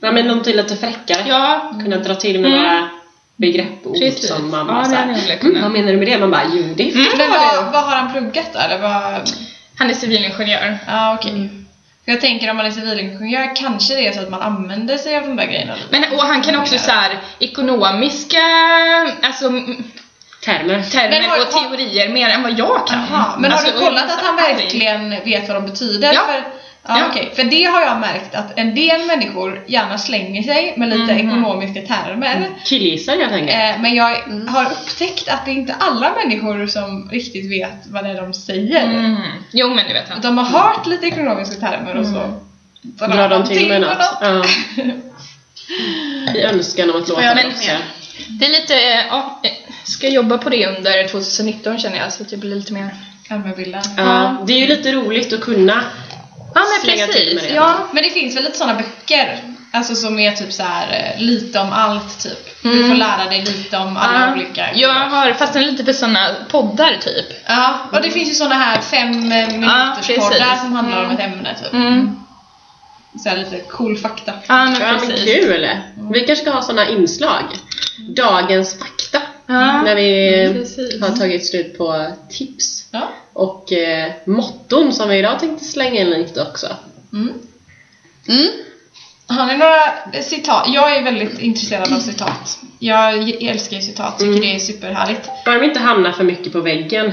[0.00, 1.24] Ja, men någonting lite fräckare.
[1.28, 2.62] Ja, Kunna dra till med Mm.
[2.62, 2.88] några
[3.36, 4.28] begrepp och ord precis.
[4.28, 5.62] som man Ja, bara det så här, hade jag velat mm.
[5.62, 6.18] Vad menar du med det?
[6.18, 7.06] Man bara, jo det Mm.
[7.18, 8.54] Men vad, vad har han pluggat?
[8.56, 9.30] Eller vad...
[9.78, 10.78] Han är civilingenjör.
[10.86, 11.32] Ja, okej.
[11.32, 11.61] För
[12.04, 15.22] jag tänker om man är civilingenjör kanske det är så att man använder sig av
[15.22, 15.74] de där grejerna.
[15.90, 18.38] Men, och han kan också så här ekonomiska
[19.22, 19.48] alltså,
[20.44, 20.82] termer.
[20.82, 22.98] termer Men har- och teorier mer än vad jag kan.
[22.98, 26.12] Aha, men Alltså, har du kollat att han verkligen vet vad de betyder?
[26.14, 26.20] Ja.
[26.26, 26.42] För,
[26.88, 27.06] ja, Ja.
[27.10, 27.32] okej.
[27.36, 31.28] För det har jag märkt att en del människor gärna slänger sig med lite Mhm.
[31.28, 32.48] ekonomiska termer.
[32.64, 33.58] Killgissar helt enkelt.
[33.58, 34.16] Eh, men jag
[34.48, 38.34] har upptäckt att det är inte alla människor som riktigt vet vad det är de
[38.34, 38.84] säger.
[38.84, 39.16] Mm.
[39.52, 40.10] Jo men det vet.
[40.10, 42.40] Att de har hört lite ekonomiska termer och så
[42.82, 43.98] Drar de till med något.
[44.20, 44.44] Ja.
[46.34, 47.78] I önskan om att låta jag- proffsiga.
[48.28, 48.74] Det är lite,
[49.10, 49.50] ja, eh,
[49.84, 52.88] ska jobba på det under 2019 känner jag så att jag blir lite mer...
[53.28, 53.82] Allmänbilden.
[53.96, 55.84] Ja, det är ju lite roligt att kunna
[56.54, 57.48] Ja men med precis, det.
[57.54, 57.74] ja.
[57.92, 59.40] Men det finns väl lite sådana böcker?
[59.74, 62.62] Alltså som är typ så här eh, lite om allt typ.
[62.62, 62.88] Du Mm.
[62.88, 64.70] får lära dig lite om alla Ja, olika.
[64.74, 67.26] Jag har fastnat lite för såna poddar typ.
[67.46, 70.16] Ja, och det finns ju såna här fem eh, minuters precis.
[70.28, 71.16] poddar som handlar om Mm.
[71.16, 71.72] ett ämne typ.
[71.72, 72.16] Mm.
[73.22, 74.32] Så här lite cool fakta.
[74.46, 75.24] Ja men Ja men precis.
[75.24, 75.68] kul!
[76.12, 77.42] Vi kanske ska ha såna inslag.
[77.98, 79.20] Dagens fakta.
[79.46, 81.00] Ja, När vi precis.
[81.02, 82.86] har tagit slut på tips.
[82.90, 83.08] Ja.
[83.32, 86.66] Och eh, motton som vi idag tänkte slänga in lite också.
[87.12, 87.32] Mm.
[88.28, 88.48] Mm.
[89.26, 90.64] Har ni några citat?
[90.68, 92.58] Jag är väldigt intresserad av citat.
[92.78, 94.40] Jag älskar ju citat, tycker Mm.
[94.40, 95.28] det är superhärligt.
[95.44, 97.12] Bara de inte hamnar för mycket på väggen.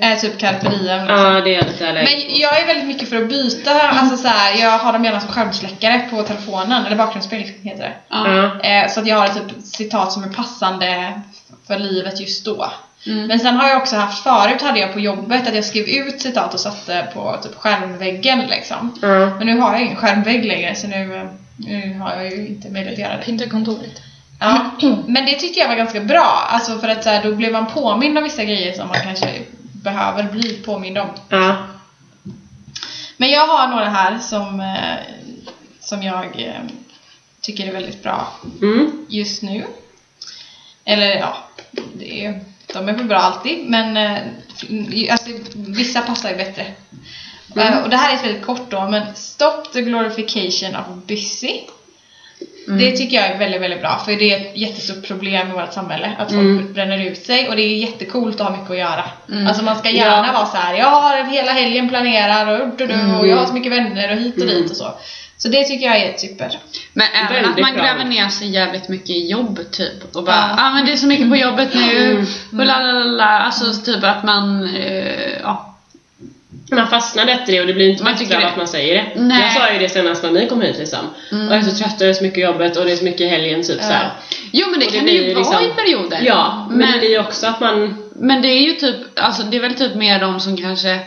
[0.00, 1.06] Äh, typ carpe diem.
[1.06, 1.24] liksom.
[1.24, 2.38] Ja, det är lite Men allergiskt.
[2.40, 5.28] jag är väldigt mycket för att byta, alltså så här, jag har dem gärna som
[5.28, 7.92] skärmsläckare på telefonen, eller bakgrundsspegel heter det.
[8.08, 8.60] Ja.
[8.60, 11.20] Eh, så att jag har ett typ citat som är passande
[11.66, 12.72] för livet just då.
[13.06, 13.26] Mm.
[13.26, 16.20] Men sen har jag också haft, förut hade jag på jobbet att jag skrev ut
[16.20, 18.98] citat och satte på typ skärmväggen liksom.
[19.02, 19.08] Ja.
[19.08, 21.24] Men nu har jag ingen skärmvägg längre så nu, eh,
[21.56, 23.22] nu har jag ju inte möjlighet att göra det.
[23.22, 24.02] Pynta kontoret.
[24.40, 24.70] Ja,
[25.06, 27.66] men det tyckte jag var ganska bra, alltså för att så här, då blev man
[27.66, 31.08] påmind om vissa grejer som man kanske behöver bli påmind om.
[31.28, 31.56] Ja.
[33.16, 34.96] Men jag har några här som, eh,
[35.80, 36.62] som jag eh,
[37.40, 38.28] tycker är väldigt bra
[38.62, 39.06] Mm.
[39.08, 39.66] just nu.
[40.84, 41.36] Eller ja,
[41.94, 42.40] det är,
[42.72, 44.18] de är väl bra alltid, men eh,
[45.12, 46.66] alltså, vissa passar ju bättre.
[47.56, 47.82] Mm.
[47.82, 51.60] Och det här är väldigt kort då, men Stop the glorification of busy.
[52.70, 52.78] Mm.
[52.84, 55.72] Det tycker jag är väldigt, väldigt bra, för det är ett jättestort problem i vårt
[55.72, 56.72] samhälle, att folk Mm.
[56.72, 59.04] bränner ut sig och det är jättecoolt att ha mycket att göra.
[59.32, 59.46] Mm.
[59.46, 60.32] Alltså man ska gärna Ja.
[60.32, 62.80] vara så här: jag har hela helgen planerar och, och,
[63.14, 64.54] och, och jag har så mycket vänner och hit och Mm.
[64.62, 64.94] dit och så.
[65.38, 66.58] Så det tycker jag är super.
[66.92, 67.82] Men även att man bra.
[67.82, 70.56] gräver ner sig jävligt mycket i jobb typ och bara Ja.
[70.58, 72.26] ah, men det är så mycket på jobbet nu Mm.
[72.60, 75.69] och la la la la alltså typ att man eh, ja
[76.70, 78.94] Man fastnar lätt i det och det blir inte Man bättre av att man säger
[78.94, 79.20] det.
[79.20, 79.42] Nej.
[79.42, 80.98] Jag sa ju det senast när ni kom hit liksom.
[81.32, 81.48] Mm.
[81.48, 83.04] Och jag är så trött och det är så mycket jobbet och det är så
[83.04, 83.86] mycket helgen typ Ja.
[83.86, 84.10] så här.
[84.52, 86.92] Jo men det det kan det ju ju vara liksom- i perioder Ja, men, men,
[86.92, 87.96] det blir ju också att man...
[88.14, 90.98] men det är ju typ alltså det är väl typ mer de som kanske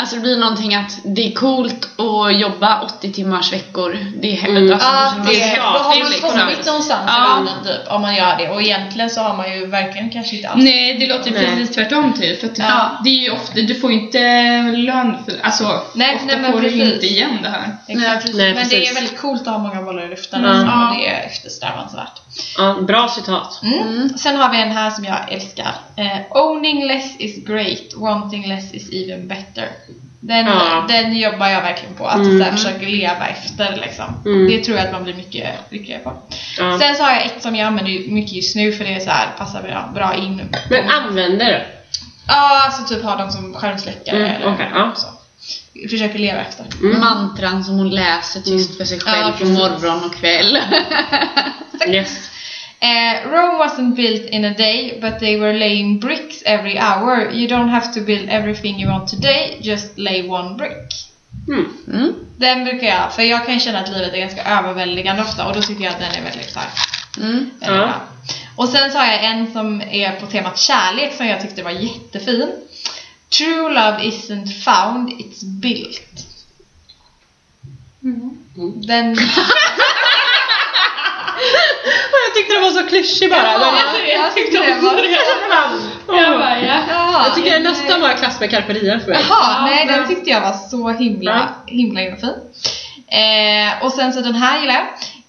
[0.00, 3.98] Alltså det blir någonting att det är coolt att jobba 80 timmars veckor.
[4.22, 4.72] Det är Mm.
[4.72, 7.16] alltså, Ja, som det, man då har det är man liksom- kommit någonstans Ja.
[7.16, 8.48] i världen typ, om man gör det.
[8.48, 10.64] Och egentligen så har man ju verkligen kanske inte alls...
[10.64, 11.46] Nej, det låter ju Nej.
[11.46, 12.40] precis tvärtom typ.
[12.40, 12.90] För att Ja.
[13.04, 14.18] Det är ju ofta, du får ju inte
[14.76, 16.92] lön för, alltså Nej, ofta nej, men får du precis.
[16.94, 17.76] inte igen det här.
[17.88, 18.34] Exakt.
[18.34, 20.50] Nej, Men det är väldigt coolt att ha många bollar i luften Mm.
[20.50, 22.20] alltså, och det är eftersträvansvärt.
[22.58, 23.60] Ja, bra citat.
[23.62, 24.08] Mm.
[24.18, 25.74] Sen har vi en här som jag älskar.
[25.96, 29.68] Eh, Owning less is great, wanting less is even better.
[30.20, 30.84] Den, Ja.
[30.88, 32.44] den jobbar jag verkligen på, att Mm.
[32.44, 34.22] så försöka leva efter liksom.
[34.26, 34.46] Mm.
[34.46, 36.22] Det tror jag att man blir mycket lyckligare på.
[36.58, 36.78] Ja.
[36.78, 39.10] Sen så har jag ett som jag använder mycket just nu för det är så
[39.10, 40.42] här, passar bra, bra in.
[40.70, 41.64] Men använder du?
[42.26, 44.92] Ja, alltså typ ha dem som skärmsläckare Mm, eller okej, ja.
[44.96, 45.06] så.
[45.90, 46.66] försöker leva efter.
[47.00, 50.58] Mantran som hon läser tyst för sig själv Ja, på morgon och kväll.
[51.88, 52.27] Yes.
[52.80, 57.30] Eh, Rome wasn't built in a day, but they were laying bricks every hour.
[57.30, 60.92] You don't have to build everything you want today, just lay one brick.
[61.48, 61.66] Mm.
[61.88, 62.14] Mm.
[62.36, 65.62] Den brukar jag, för jag kan känna att livet är ganska överväldigande ofta och då
[65.62, 66.72] tycker jag att den är väldigt stark.
[67.16, 67.50] Mm.
[67.60, 67.94] Väldigt Ja.
[68.56, 71.70] Och sen så har jag en som är på temat kärlek som jag tyckte var
[71.70, 72.52] jättefin.
[73.38, 76.26] True love isn't found, it's built.
[78.86, 79.16] Den...
[82.26, 83.52] Jag tyckte det var så klyschig bara.
[83.52, 83.74] Ja,
[84.08, 84.94] jag tyckte det var
[86.22, 86.74] Jag bara, ja.
[86.90, 89.18] Ja, Jag tycker den nästan var i klass med carpe diem för mig.
[89.28, 92.34] Jaha, nej men- den tyckte jag var så himla, himla himla fin.
[93.08, 94.86] Eh, och sen så den här gillar jag.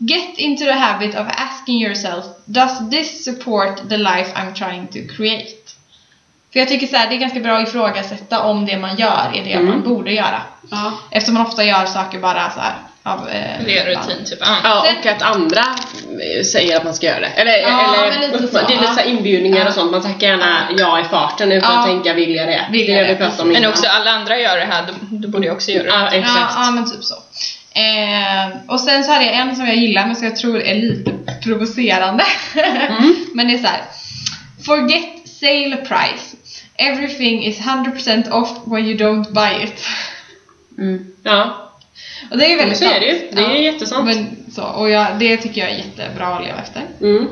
[0.09, 5.15] Get into the habit of asking yourself Does this support the life I'm trying to
[5.15, 5.49] create?
[6.53, 9.31] För jag tycker så här, det är ganska bra att ifrågasätta om det man gör
[9.33, 9.67] är det Mm.
[9.67, 10.41] man borde göra.
[10.71, 10.91] Ja.
[11.11, 13.29] Eftersom man ofta gör saker bara så här av...
[13.29, 14.39] Eh, Det är rutin typ.
[14.41, 14.57] Ja.
[14.63, 15.59] Ja, och att andra
[16.37, 17.25] eh, säger att man ska göra det.
[17.27, 19.67] Eller, Ja, eller uppman- det är lite så inbjudningar Ja.
[19.67, 19.91] och sånt.
[19.91, 21.79] Man tackar gärna ja i farten utan Ja.
[21.79, 22.65] att tänka vill jag det.
[22.71, 23.69] Vill jag det det, Men innan.
[23.71, 25.89] också alla andra gör det här, då, då borde jag också göra det.
[25.89, 26.53] Ja, exakt.
[26.55, 27.15] Ja, ja, men typ så.
[27.73, 30.75] Eh, och sen så hade jag en som jag gillar men som jag tror är
[30.75, 31.11] lite
[31.43, 32.23] provocerande.
[33.33, 33.81] men det är så här.
[34.65, 36.35] Forget sale price.
[36.75, 39.85] Everything is 100% off when you don't buy it.
[40.77, 41.07] Mm.
[41.23, 41.68] Ja,
[42.31, 43.19] Och det är ju väldigt så är det ju.
[43.19, 43.31] sant.
[43.31, 43.55] Det är Ja.
[43.55, 44.05] jättesant.
[44.05, 46.87] Men, så, och jag, det tycker jag är jättebra att leva efter.
[47.01, 47.27] Mm.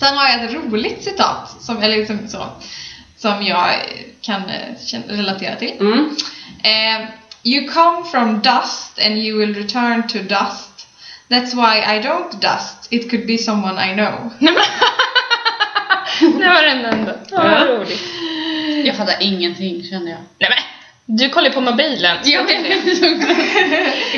[0.00, 2.46] Sen har jag ett roligt citat som, eller liksom så,
[3.16, 3.68] som jag
[4.20, 5.72] kan eh, relatera till.
[5.80, 6.16] Mm.
[6.62, 7.08] Eh,
[7.44, 10.86] you come from dust and you will return to dust.
[11.28, 12.86] That's why I don't dust.
[12.90, 14.30] It could be someone I know.
[16.20, 17.14] Det var den enda.
[17.30, 17.66] Ja, Ja.
[17.66, 18.00] roligt.
[18.84, 20.18] Jag fattar ingenting kände jag.
[20.38, 20.58] Nej men,
[21.06, 22.16] du kollar på mobilen.
[22.24, 22.66] Jag vet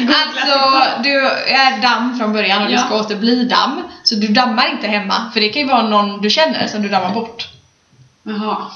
[0.09, 2.81] Alltså, du är damm från början och du Ja.
[2.81, 3.83] ska åter bli damm.
[4.03, 6.89] Så du dammar inte hemma, för det kan ju vara någon du känner som du
[6.89, 7.49] dammar bort.
[8.23, 8.57] Jaha.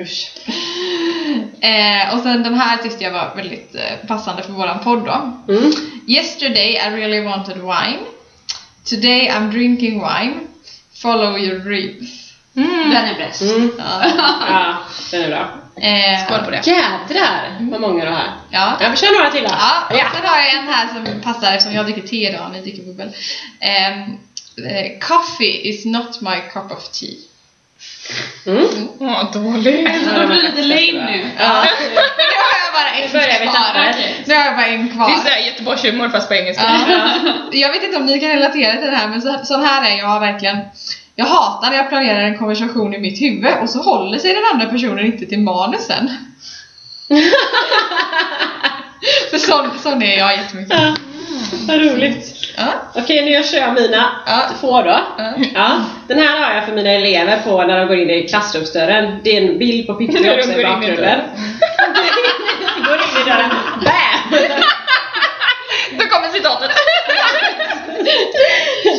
[0.00, 0.30] Usch.
[1.60, 5.42] Eh, och sen den här tyckte jag var väldigt eh, passande för våran podd då.
[5.54, 5.72] Mm.
[6.06, 7.98] Yesterday I really wanted wine.
[8.84, 10.34] Today I'm drinking wine.
[11.02, 12.27] Follow your dreams.
[12.64, 12.90] Mm.
[12.90, 13.42] Den är bäst.
[13.42, 13.72] Mm.
[13.78, 14.02] Ja.
[14.48, 14.76] Ja,
[15.10, 15.48] den är bra.
[15.82, 16.66] Eh, Skål på det.
[16.66, 18.24] Jädrar vad många du har.
[18.50, 18.76] Ja.
[18.80, 19.50] Ja, vi kör några till då.
[19.50, 22.52] Ja, och sen har jag en här som passar eftersom jag dricker te idag och
[22.52, 23.08] ni dricker bubbel.
[23.60, 27.08] Eh, coffee is not my cup of tea.
[28.46, 28.66] Mm.
[29.00, 29.90] Åh, dålig.
[30.16, 31.26] Jag blir lite lame nu.
[31.38, 31.64] Ja.
[31.84, 31.94] Nu
[32.44, 33.94] har jag bara en kvar.
[34.26, 35.10] Nu har jag bara en Det är kvar.
[35.24, 36.62] såhär Göteborgshumor fast på engelska.
[36.88, 37.08] Ja.
[37.52, 39.98] Jag vet inte om ni kan relatera till det här men så, sån här är
[39.98, 40.58] jag verkligen.
[41.20, 44.42] Jag hatar när jag planerar en konversation i mitt huvud och så håller sig den
[44.52, 46.10] andra personen inte till manusen.
[49.30, 50.80] För sån, sån är jag jättemycket.
[50.80, 50.94] Ja,
[51.68, 52.34] vad roligt.
[52.56, 52.64] Ja.
[52.94, 54.40] Okej, nu kör jag mina Ja.
[54.60, 55.00] två då.
[55.18, 55.32] Ja.
[55.54, 55.70] Ja,
[56.08, 59.20] den här har jag för mina elever på när de går in i klassrumsdörren.
[59.24, 61.20] Det är en bild på Pippi också i bakgrunden.
[62.86, 63.50] går in i dörren.
[63.84, 64.40] Bam!
[65.98, 66.70] Då kommer citatet.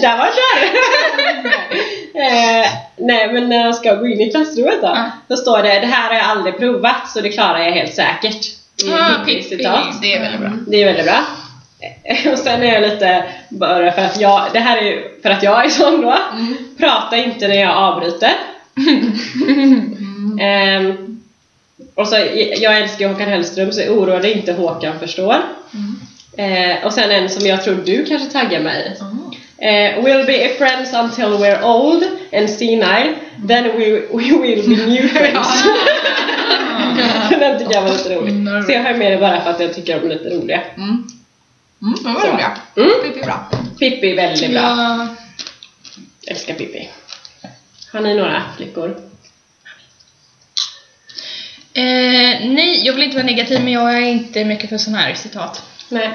[0.02, 0.70] Där var dörren!
[2.20, 5.12] eh, nej men när de ska gå in i klassrummet då, Ja.
[5.28, 8.46] då står det det här har jag aldrig provat så det klarar jag helt säkert.
[8.86, 9.56] I Ah, Pippi.
[10.02, 10.52] Det är väldigt bra.
[10.68, 11.20] Det är väldigt bra.
[12.32, 15.44] Och sen är jag lite, bara för att jag, det här är ju för att
[15.44, 16.18] jag är sån då.
[16.78, 18.32] Prata inte när jag avbryter.
[20.42, 21.22] Ehm,
[21.96, 22.16] och så,
[22.62, 25.36] jag älskar Håkan Hellström så oroa dig inte Håkan förstår.
[26.38, 29.00] Eh, och sen en som jag tror du kanske taggar mig i.
[29.62, 33.16] Eh, we'll be friends until we're old and senile,
[33.48, 35.64] then we, we will be new friends.
[37.30, 38.34] Den tycker jag var lite rolig.
[38.66, 40.62] Så jag har med det bara för att jag tycker de är lite roliga.
[40.78, 41.08] Mm.
[41.82, 42.28] Mm, det var Så.
[42.28, 42.58] roliga.
[42.78, 42.90] Mm.
[43.04, 43.50] Pippi är bra.
[43.80, 44.60] Pippi är väldigt bra.
[44.62, 45.08] Ja.
[46.28, 46.90] Älskar Pippi.
[47.94, 48.98] Har ni några flickor?
[51.74, 55.14] Eh, nej, jag vill inte vara negativ men jag är inte mycket för sån här
[55.14, 55.64] citat.
[55.90, 56.10] Nej.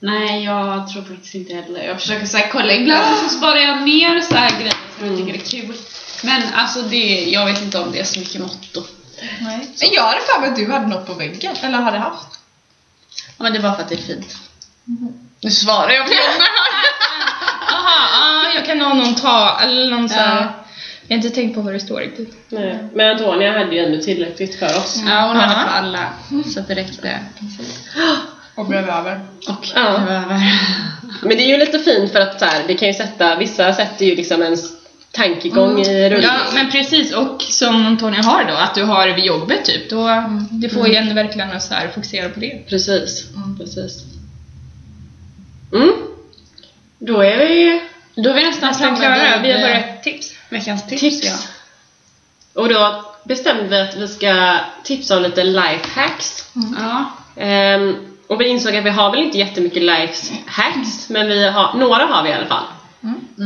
[0.00, 1.82] Nej, jag tror faktiskt inte heller.
[1.84, 5.16] Jag försöker så här, kolla, ibland så sparar jag ner så här grejer som jag
[5.16, 5.76] tycker är kul.
[6.22, 8.82] Men alltså det, jag vet inte om det är så mycket motto.
[9.40, 9.68] Nej.
[9.80, 11.56] Men jag hade för mig att du hade något på väggen.
[11.62, 12.38] Eller hade haft.
[13.36, 14.36] Ja, men det är bara för att det är fint.
[15.40, 16.12] Nu svarar jag på
[17.70, 20.40] Jaha, ah, jag kan ha någon ta eller någon så här.
[20.40, 20.64] Ja.
[21.06, 22.36] Jag har inte tänkt på vad det står riktigt.
[22.48, 22.88] Nej.
[22.94, 24.96] Men Antonia hade ju ändå tillräckligt för oss.
[25.06, 26.12] Ja, hon hade för alla.
[26.52, 27.20] Så att det räckte.
[28.58, 29.20] Och blev över.
[29.48, 29.80] Och Ja.
[29.80, 30.52] över.
[31.22, 33.72] Men det är ju lite fint för att så här, det kan ju sätta, vissa
[33.72, 34.72] sätter ju liksom ens
[35.12, 36.22] tankegång i rullning.
[36.22, 37.12] Ja, men precis.
[37.14, 39.90] Och som Antonija har då, att du har vid jobbet typ.
[39.90, 42.62] Då, Du får ju ändå verkligen så här fokusera på det.
[42.68, 43.24] Precis,
[43.58, 44.02] precis.
[45.74, 45.92] Mm.
[46.98, 47.82] Då är vi
[48.14, 49.42] Då är vi nästan framme klara.
[49.42, 50.34] Vi har bara eh, ett tips.
[50.48, 51.00] veckans tips.
[51.00, 51.24] tips.
[51.26, 51.36] Ja.
[52.62, 56.44] Och då bestämde vi att vi ska tipsa om lite lifehacks.
[56.78, 57.04] Ja.
[57.42, 57.96] Ehm,
[58.28, 62.22] och vi insåg att vi har väl inte jättemycket lifehacks, men vi har, några har
[62.22, 62.64] vi i alla fall.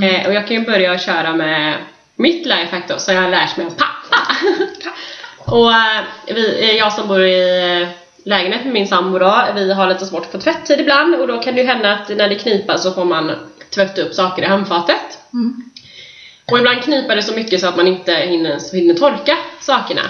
[0.03, 1.77] Eh, och jag kan ju börja köra med
[2.17, 4.37] mitt lifehack då, som jag har lärt mig av pappa.
[5.53, 7.89] och eh, vi, eh, jag som bor i eh,
[8.25, 11.39] lägenhet med min sambo då, vi har lite svårt att få tvättid ibland och då
[11.39, 13.33] kan det ju hända att när det knipar så får man
[13.75, 15.19] tvätta upp saker i handfatet.
[16.51, 20.03] Och ibland knipar det så mycket så att man inte hinner, hinner torka sakerna.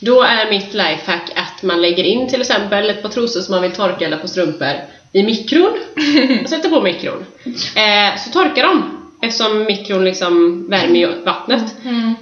[0.00, 3.62] Då är mitt lifehack att man lägger in till exempel ett par trosor som man
[3.62, 4.72] vill torka eller på strumpor
[5.12, 5.78] i mikron
[6.42, 7.24] och sätter på mikron.
[7.76, 11.74] Eh, så torkar de eftersom mikron liksom värmer ju vattnet.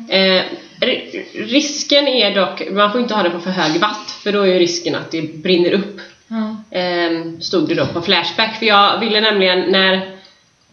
[0.09, 0.43] Eh,
[0.81, 4.41] ri- risken är dock, man får inte ha det på för hög watt för då
[4.43, 6.01] är ju risken att det brinner upp.
[6.71, 10.18] Eh, stod det då på Flashback för jag ville nämligen när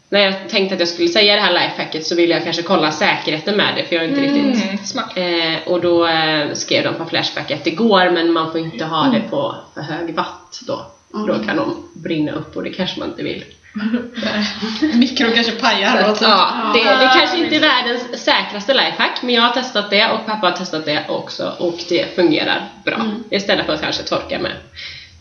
[0.10, 2.92] när jag tänkte att jag skulle säga det här lifehacket så ville jag kanske kolla
[2.92, 5.18] säkerheten med det för jag är inte riktigt Mm, smart.
[5.18, 8.86] Eh, och då eh, skrev de på Flashback att det går men man får inte
[8.86, 10.86] ha det på för hög watt då.
[11.28, 13.44] Då kan de brinna upp och det kanske man inte vill.
[14.94, 16.24] Mikro kanske pajar så.
[16.24, 20.26] Ja, det, det kanske inte är världens säkraste lifehack men jag har testat det och
[20.26, 22.98] pappa har testat det också och det fungerar bra.
[23.32, 24.52] Istället för att kanske torka med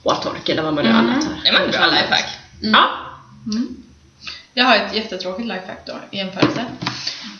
[0.02, 1.32] våttork eller vad man nu annat har.
[1.44, 2.26] Det var en bra lifehack.
[2.60, 2.88] Ja.
[4.54, 6.64] Jag har ett jättetråkigt lifehack då i jämförelse.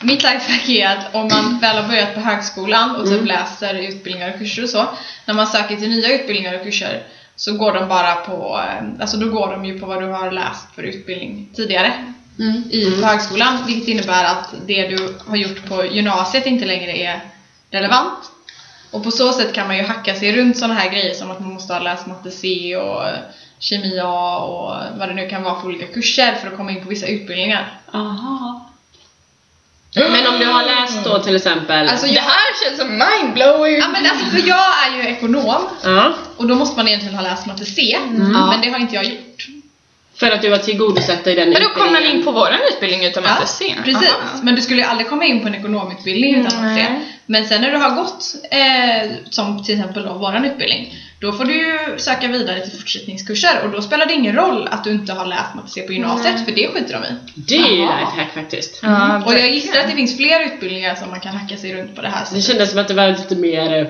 [0.03, 4.33] Mitt lifehack är att om man väl har börjat på högskolan och typ läser utbildningar
[4.33, 4.89] och kurser och så.
[5.27, 7.03] När man söker till nya utbildningar och kurser
[7.37, 10.31] så går de bara på, eh, alltså då går de ju på vad du har
[10.31, 11.93] läst för utbildning tidigare
[12.71, 13.59] i på högskolan.
[13.67, 17.21] Vilket innebär att det du har gjort på gymnasiet inte längre är
[17.71, 18.34] relevant.
[18.95, 21.41] Och på så sätt kan man ju hacka sig runt sådana här grejer som att
[21.41, 23.17] man måste ha läst matte C och eh,
[23.59, 26.83] kemi A och vad det nu kan vara för olika kurser för att komma in
[26.83, 27.81] på vissa utbildningar.
[27.93, 28.71] Aha.
[29.95, 33.79] Men om du har läst då till exempel Alltså Det jag, här känns som mindblowing!
[33.79, 37.23] ja, men alltså för jag är ju ekonom Ja, och då måste man egentligen ha
[37.23, 37.99] läst matte C.
[38.11, 39.47] Men det har inte jag gjort.
[40.17, 42.17] För att du har tillgodosett dig den Men då kom man utbildningen.
[42.19, 43.75] in på våran utbildning utan att se.
[43.85, 44.11] precis.
[44.13, 44.39] Aha.
[44.43, 46.59] Men du skulle ju aldrig komma in på en ekonomutbildning utan C.
[46.61, 47.11] Nej.
[47.27, 51.45] Men sen när du har gått, eh, som till exempel då våran utbildning, då får
[51.45, 55.13] du ju söka vidare till fortsättningskurser och då spelar det ingen roll att du inte
[55.13, 57.17] har läst matte C på gymnasiet för det skiter de i.
[57.35, 58.01] Det är ju Jaha.
[58.01, 58.81] lifehack faktiskt.
[58.83, 61.97] Ja, Och jag gissar att det finns fler utbildningar som man kan hacka sig runt
[61.97, 62.45] på det här Det sättet.
[62.45, 63.87] kändes som att det var lite mer eh,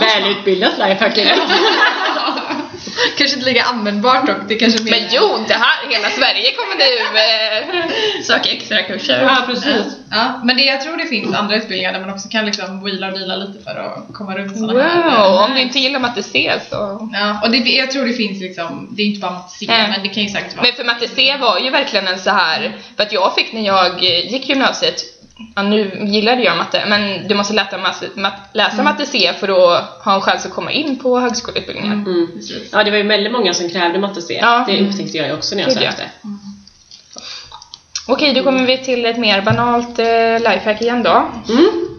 [0.00, 1.18] välutbildat lifehack.
[3.18, 4.90] Kanske inte lika användbart dock, det kanske mer...
[4.90, 9.22] Men jo, det här, hela Sverige kommer nu eh, söka extra kurser.
[9.22, 9.96] ja, precis.
[10.10, 13.06] Ja, men det, jag tror det finns andra utbildningar där man också kan liksom wheela
[13.06, 15.28] och deala lite för att komma runt sådana här.
[15.28, 17.08] Wow, om du inte gillar matte C så...
[17.12, 19.88] Ja, och det, jag tror det finns liksom, det är inte bara matte C, Nej.
[19.90, 20.66] men det kan ju säkert vara.
[20.66, 23.66] Men för matte C var ju verkligen en så här för att jag fick när
[23.66, 25.02] jag gick gymnasiet,
[25.54, 29.48] ja, nu gillade jag matte, men du måste läsa, masse, mat, läsa matte C för
[29.48, 31.92] att ha en chans att komma in på högskoleutbildningar.
[31.92, 32.28] Mm.
[32.72, 34.38] Ja, det var ju väldigt många som krävde matte C.
[34.42, 34.64] Ja.
[34.68, 36.10] Det upptäckte jag också när jag sökte.
[38.06, 41.30] Okej, då kommer vi till ett mer banalt eh, lifehack igen då.
[41.48, 41.90] Mm.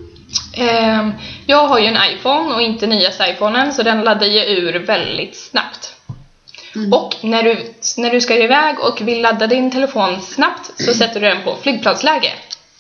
[0.53, 1.13] Ehm,
[1.45, 5.35] jag har ju en iPhone och inte nyaste iPhonen så den laddar ju ur väldigt
[5.35, 5.95] snabbt.
[6.91, 11.19] Och när du, när du ska iväg och vill ladda din telefon snabbt så sätter
[11.19, 12.31] du den på flygplansläge.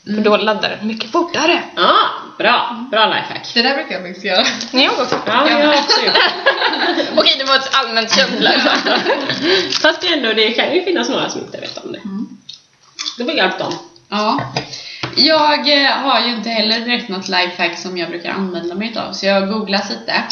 [0.03, 1.63] För då laddar den mycket fortare.
[1.75, 1.95] Ja,
[2.37, 2.85] bra.
[2.91, 3.51] Bra lifehack.
[3.53, 4.45] Det där brukar jag faktiskt göra.
[4.71, 5.19] Nej, jag också.
[5.25, 6.15] Ja, jag har också gjort.
[7.17, 8.79] Okej, det var ett allmänt känt lifehack.
[9.81, 12.01] Fast det, ändå, det kan ju finnas några som inte vet om det.
[13.17, 13.73] Det var hjälpt dem.
[14.09, 14.53] Ja.
[15.15, 19.13] Jag eh, har ju inte heller direkt något lifehack som jag brukar använda mig utav
[19.13, 20.23] så jag har googlat lite.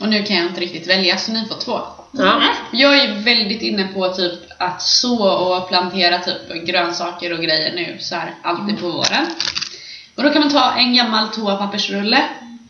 [0.00, 1.80] Och nu kan jag inte riktigt välja så ni får två.
[2.12, 2.42] Ja.
[2.72, 7.96] Jag är väldigt inne på typ att så och plantera typ grönsaker och grejer nu
[8.00, 9.26] så här alltid på våren.
[10.16, 12.22] Och då kan man ta en gammal toapappersrulle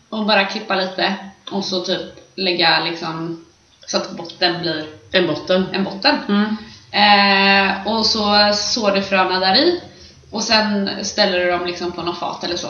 [0.09, 1.15] och bara klippa lite
[1.51, 2.01] och så typ
[2.35, 3.45] lägga liksom
[3.87, 5.65] så att botten blir En botten.
[5.73, 6.15] en botten.
[6.29, 6.57] Mm.
[6.91, 9.81] Eh, och så sår du fröna där i
[10.31, 12.69] och sen ställer du dem liksom på något fat eller så.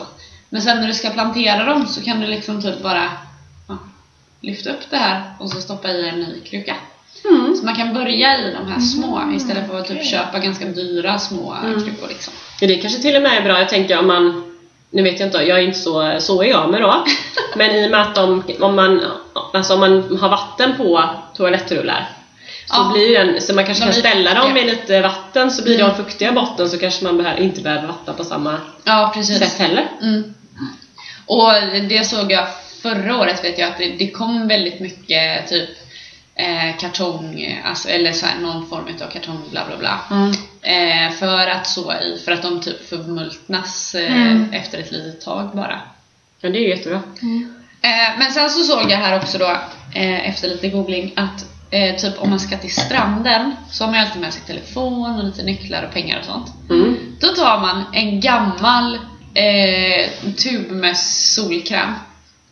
[0.50, 3.12] Men sen när du ska plantera dem så kan du liksom typ bara
[4.42, 6.76] lyfta upp det här och så stoppa i en ny kruka.
[7.60, 11.20] Så man kan börja i de här små istället för att typ köpa ganska dyra
[11.20, 12.34] små krukor liksom.
[12.62, 13.60] Ja, det kanske till och med är bra.
[13.60, 14.44] Jag tänker om man
[14.90, 17.06] nu vet jag inte, jag är inte så, så är jag med då.
[17.56, 19.02] Men i och med att de, om, man,
[19.54, 21.04] alltså om man har vatten på
[21.38, 22.10] toalettrullar
[22.68, 22.92] Så, Ja.
[22.94, 26.32] blir den, så man kanske kan ställa dem med lite vatten så blir de fuktiga
[26.32, 29.88] botten så kanske man behöver, inte behöver vattna på samma Ja, sätt heller.
[30.02, 30.34] Mm.
[31.26, 31.52] Och
[31.90, 32.48] det såg jag
[32.82, 35.70] förra året vet jag att det, det kom väldigt mycket typ
[36.36, 40.00] eh, kartong, alltså, eller så här, någon form av kartong bla bla bla.
[40.62, 45.50] Eh, för att så i, för att de typ förmultnas eh, efter ett litet tag
[45.54, 45.82] bara.
[46.42, 47.02] Ja, det är jättebra.
[47.82, 49.50] Eh, men sen så såg jag här också då,
[49.96, 54.00] eh, efter lite googling, att eh, typ om man ska till stranden så har man
[54.00, 56.48] ju alltid med sig telefon och lite nycklar och pengar och sånt.
[56.70, 57.16] Mm.
[57.20, 58.96] Då tar man en gammal
[59.34, 61.94] eh, tub med solkräm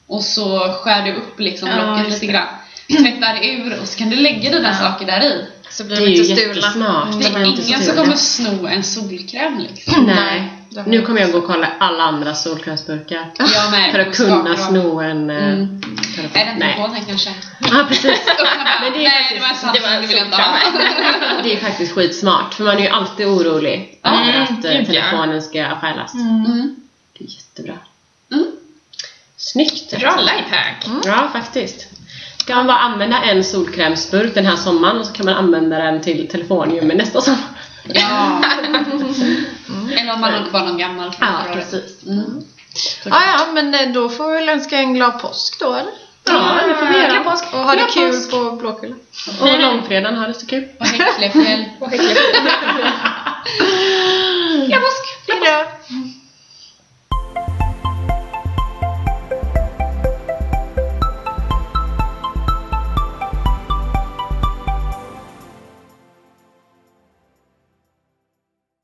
[0.08, 2.32] och så skär du upp liksom Ja, locket lite det.
[2.32, 2.48] grann.
[2.88, 4.74] Tvättar ur och så kan du lägga dina Ja.
[4.76, 5.46] saker där i.
[5.70, 6.56] Så Det blir är de ju inte stulna.
[6.56, 7.20] jättesmart.
[7.20, 10.04] Det är inte så ingen som kommer sno en solkräm liksom.
[10.04, 10.52] Nej.
[10.70, 13.32] det Nu kommer jag gå och kolla alla andra solkrämsburkar.
[13.40, 13.92] Jag med.
[13.92, 15.82] För att kunna sno en eh, Mm.
[16.16, 16.42] telefon.
[16.42, 16.74] Är den Nej.
[16.76, 17.30] telefonen kanske?
[17.60, 18.06] Ja, precis.
[18.28, 18.80] Öppna bara.
[18.82, 20.58] Men det är Nej, det var en faktiskt- Samsung, det vill jag inte ha.
[21.44, 24.86] Det är faktiskt skitsmart, för man är ju alltid orolig över Mm, att eh, ja.
[24.86, 26.14] telefonen ska stjälas.
[26.14, 26.76] Mm.
[27.18, 27.74] Det är jättebra.
[28.32, 28.46] Mm.
[29.56, 30.00] Snyggt!
[30.00, 30.86] Bra lifehack.
[31.06, 31.88] Ja, faktiskt.
[32.38, 36.02] Ska man bara använda en solkrämsburk den här sommaren och så kan man använda den
[36.02, 37.40] till telefongömmen nästa sommar.
[37.94, 38.42] Ja.
[39.98, 42.04] Eller om man har bara någon gammal från Ja, precis.
[42.08, 42.42] Mm.
[43.06, 45.92] Ja, ja, men eh, då får vi väl önska en glad påsk då eller?
[46.28, 47.10] Ja, det får vi göra.
[47.10, 48.32] Glad påsk och ha det Glad kul påsk.
[48.32, 48.96] på Blåkulla.
[49.42, 50.68] Och långfredagen, ha det så kul.
[50.80, 51.66] Och häcklefjäll.
[54.68, 55.06] Glad påsk!
[55.28, 55.68] Hejdå!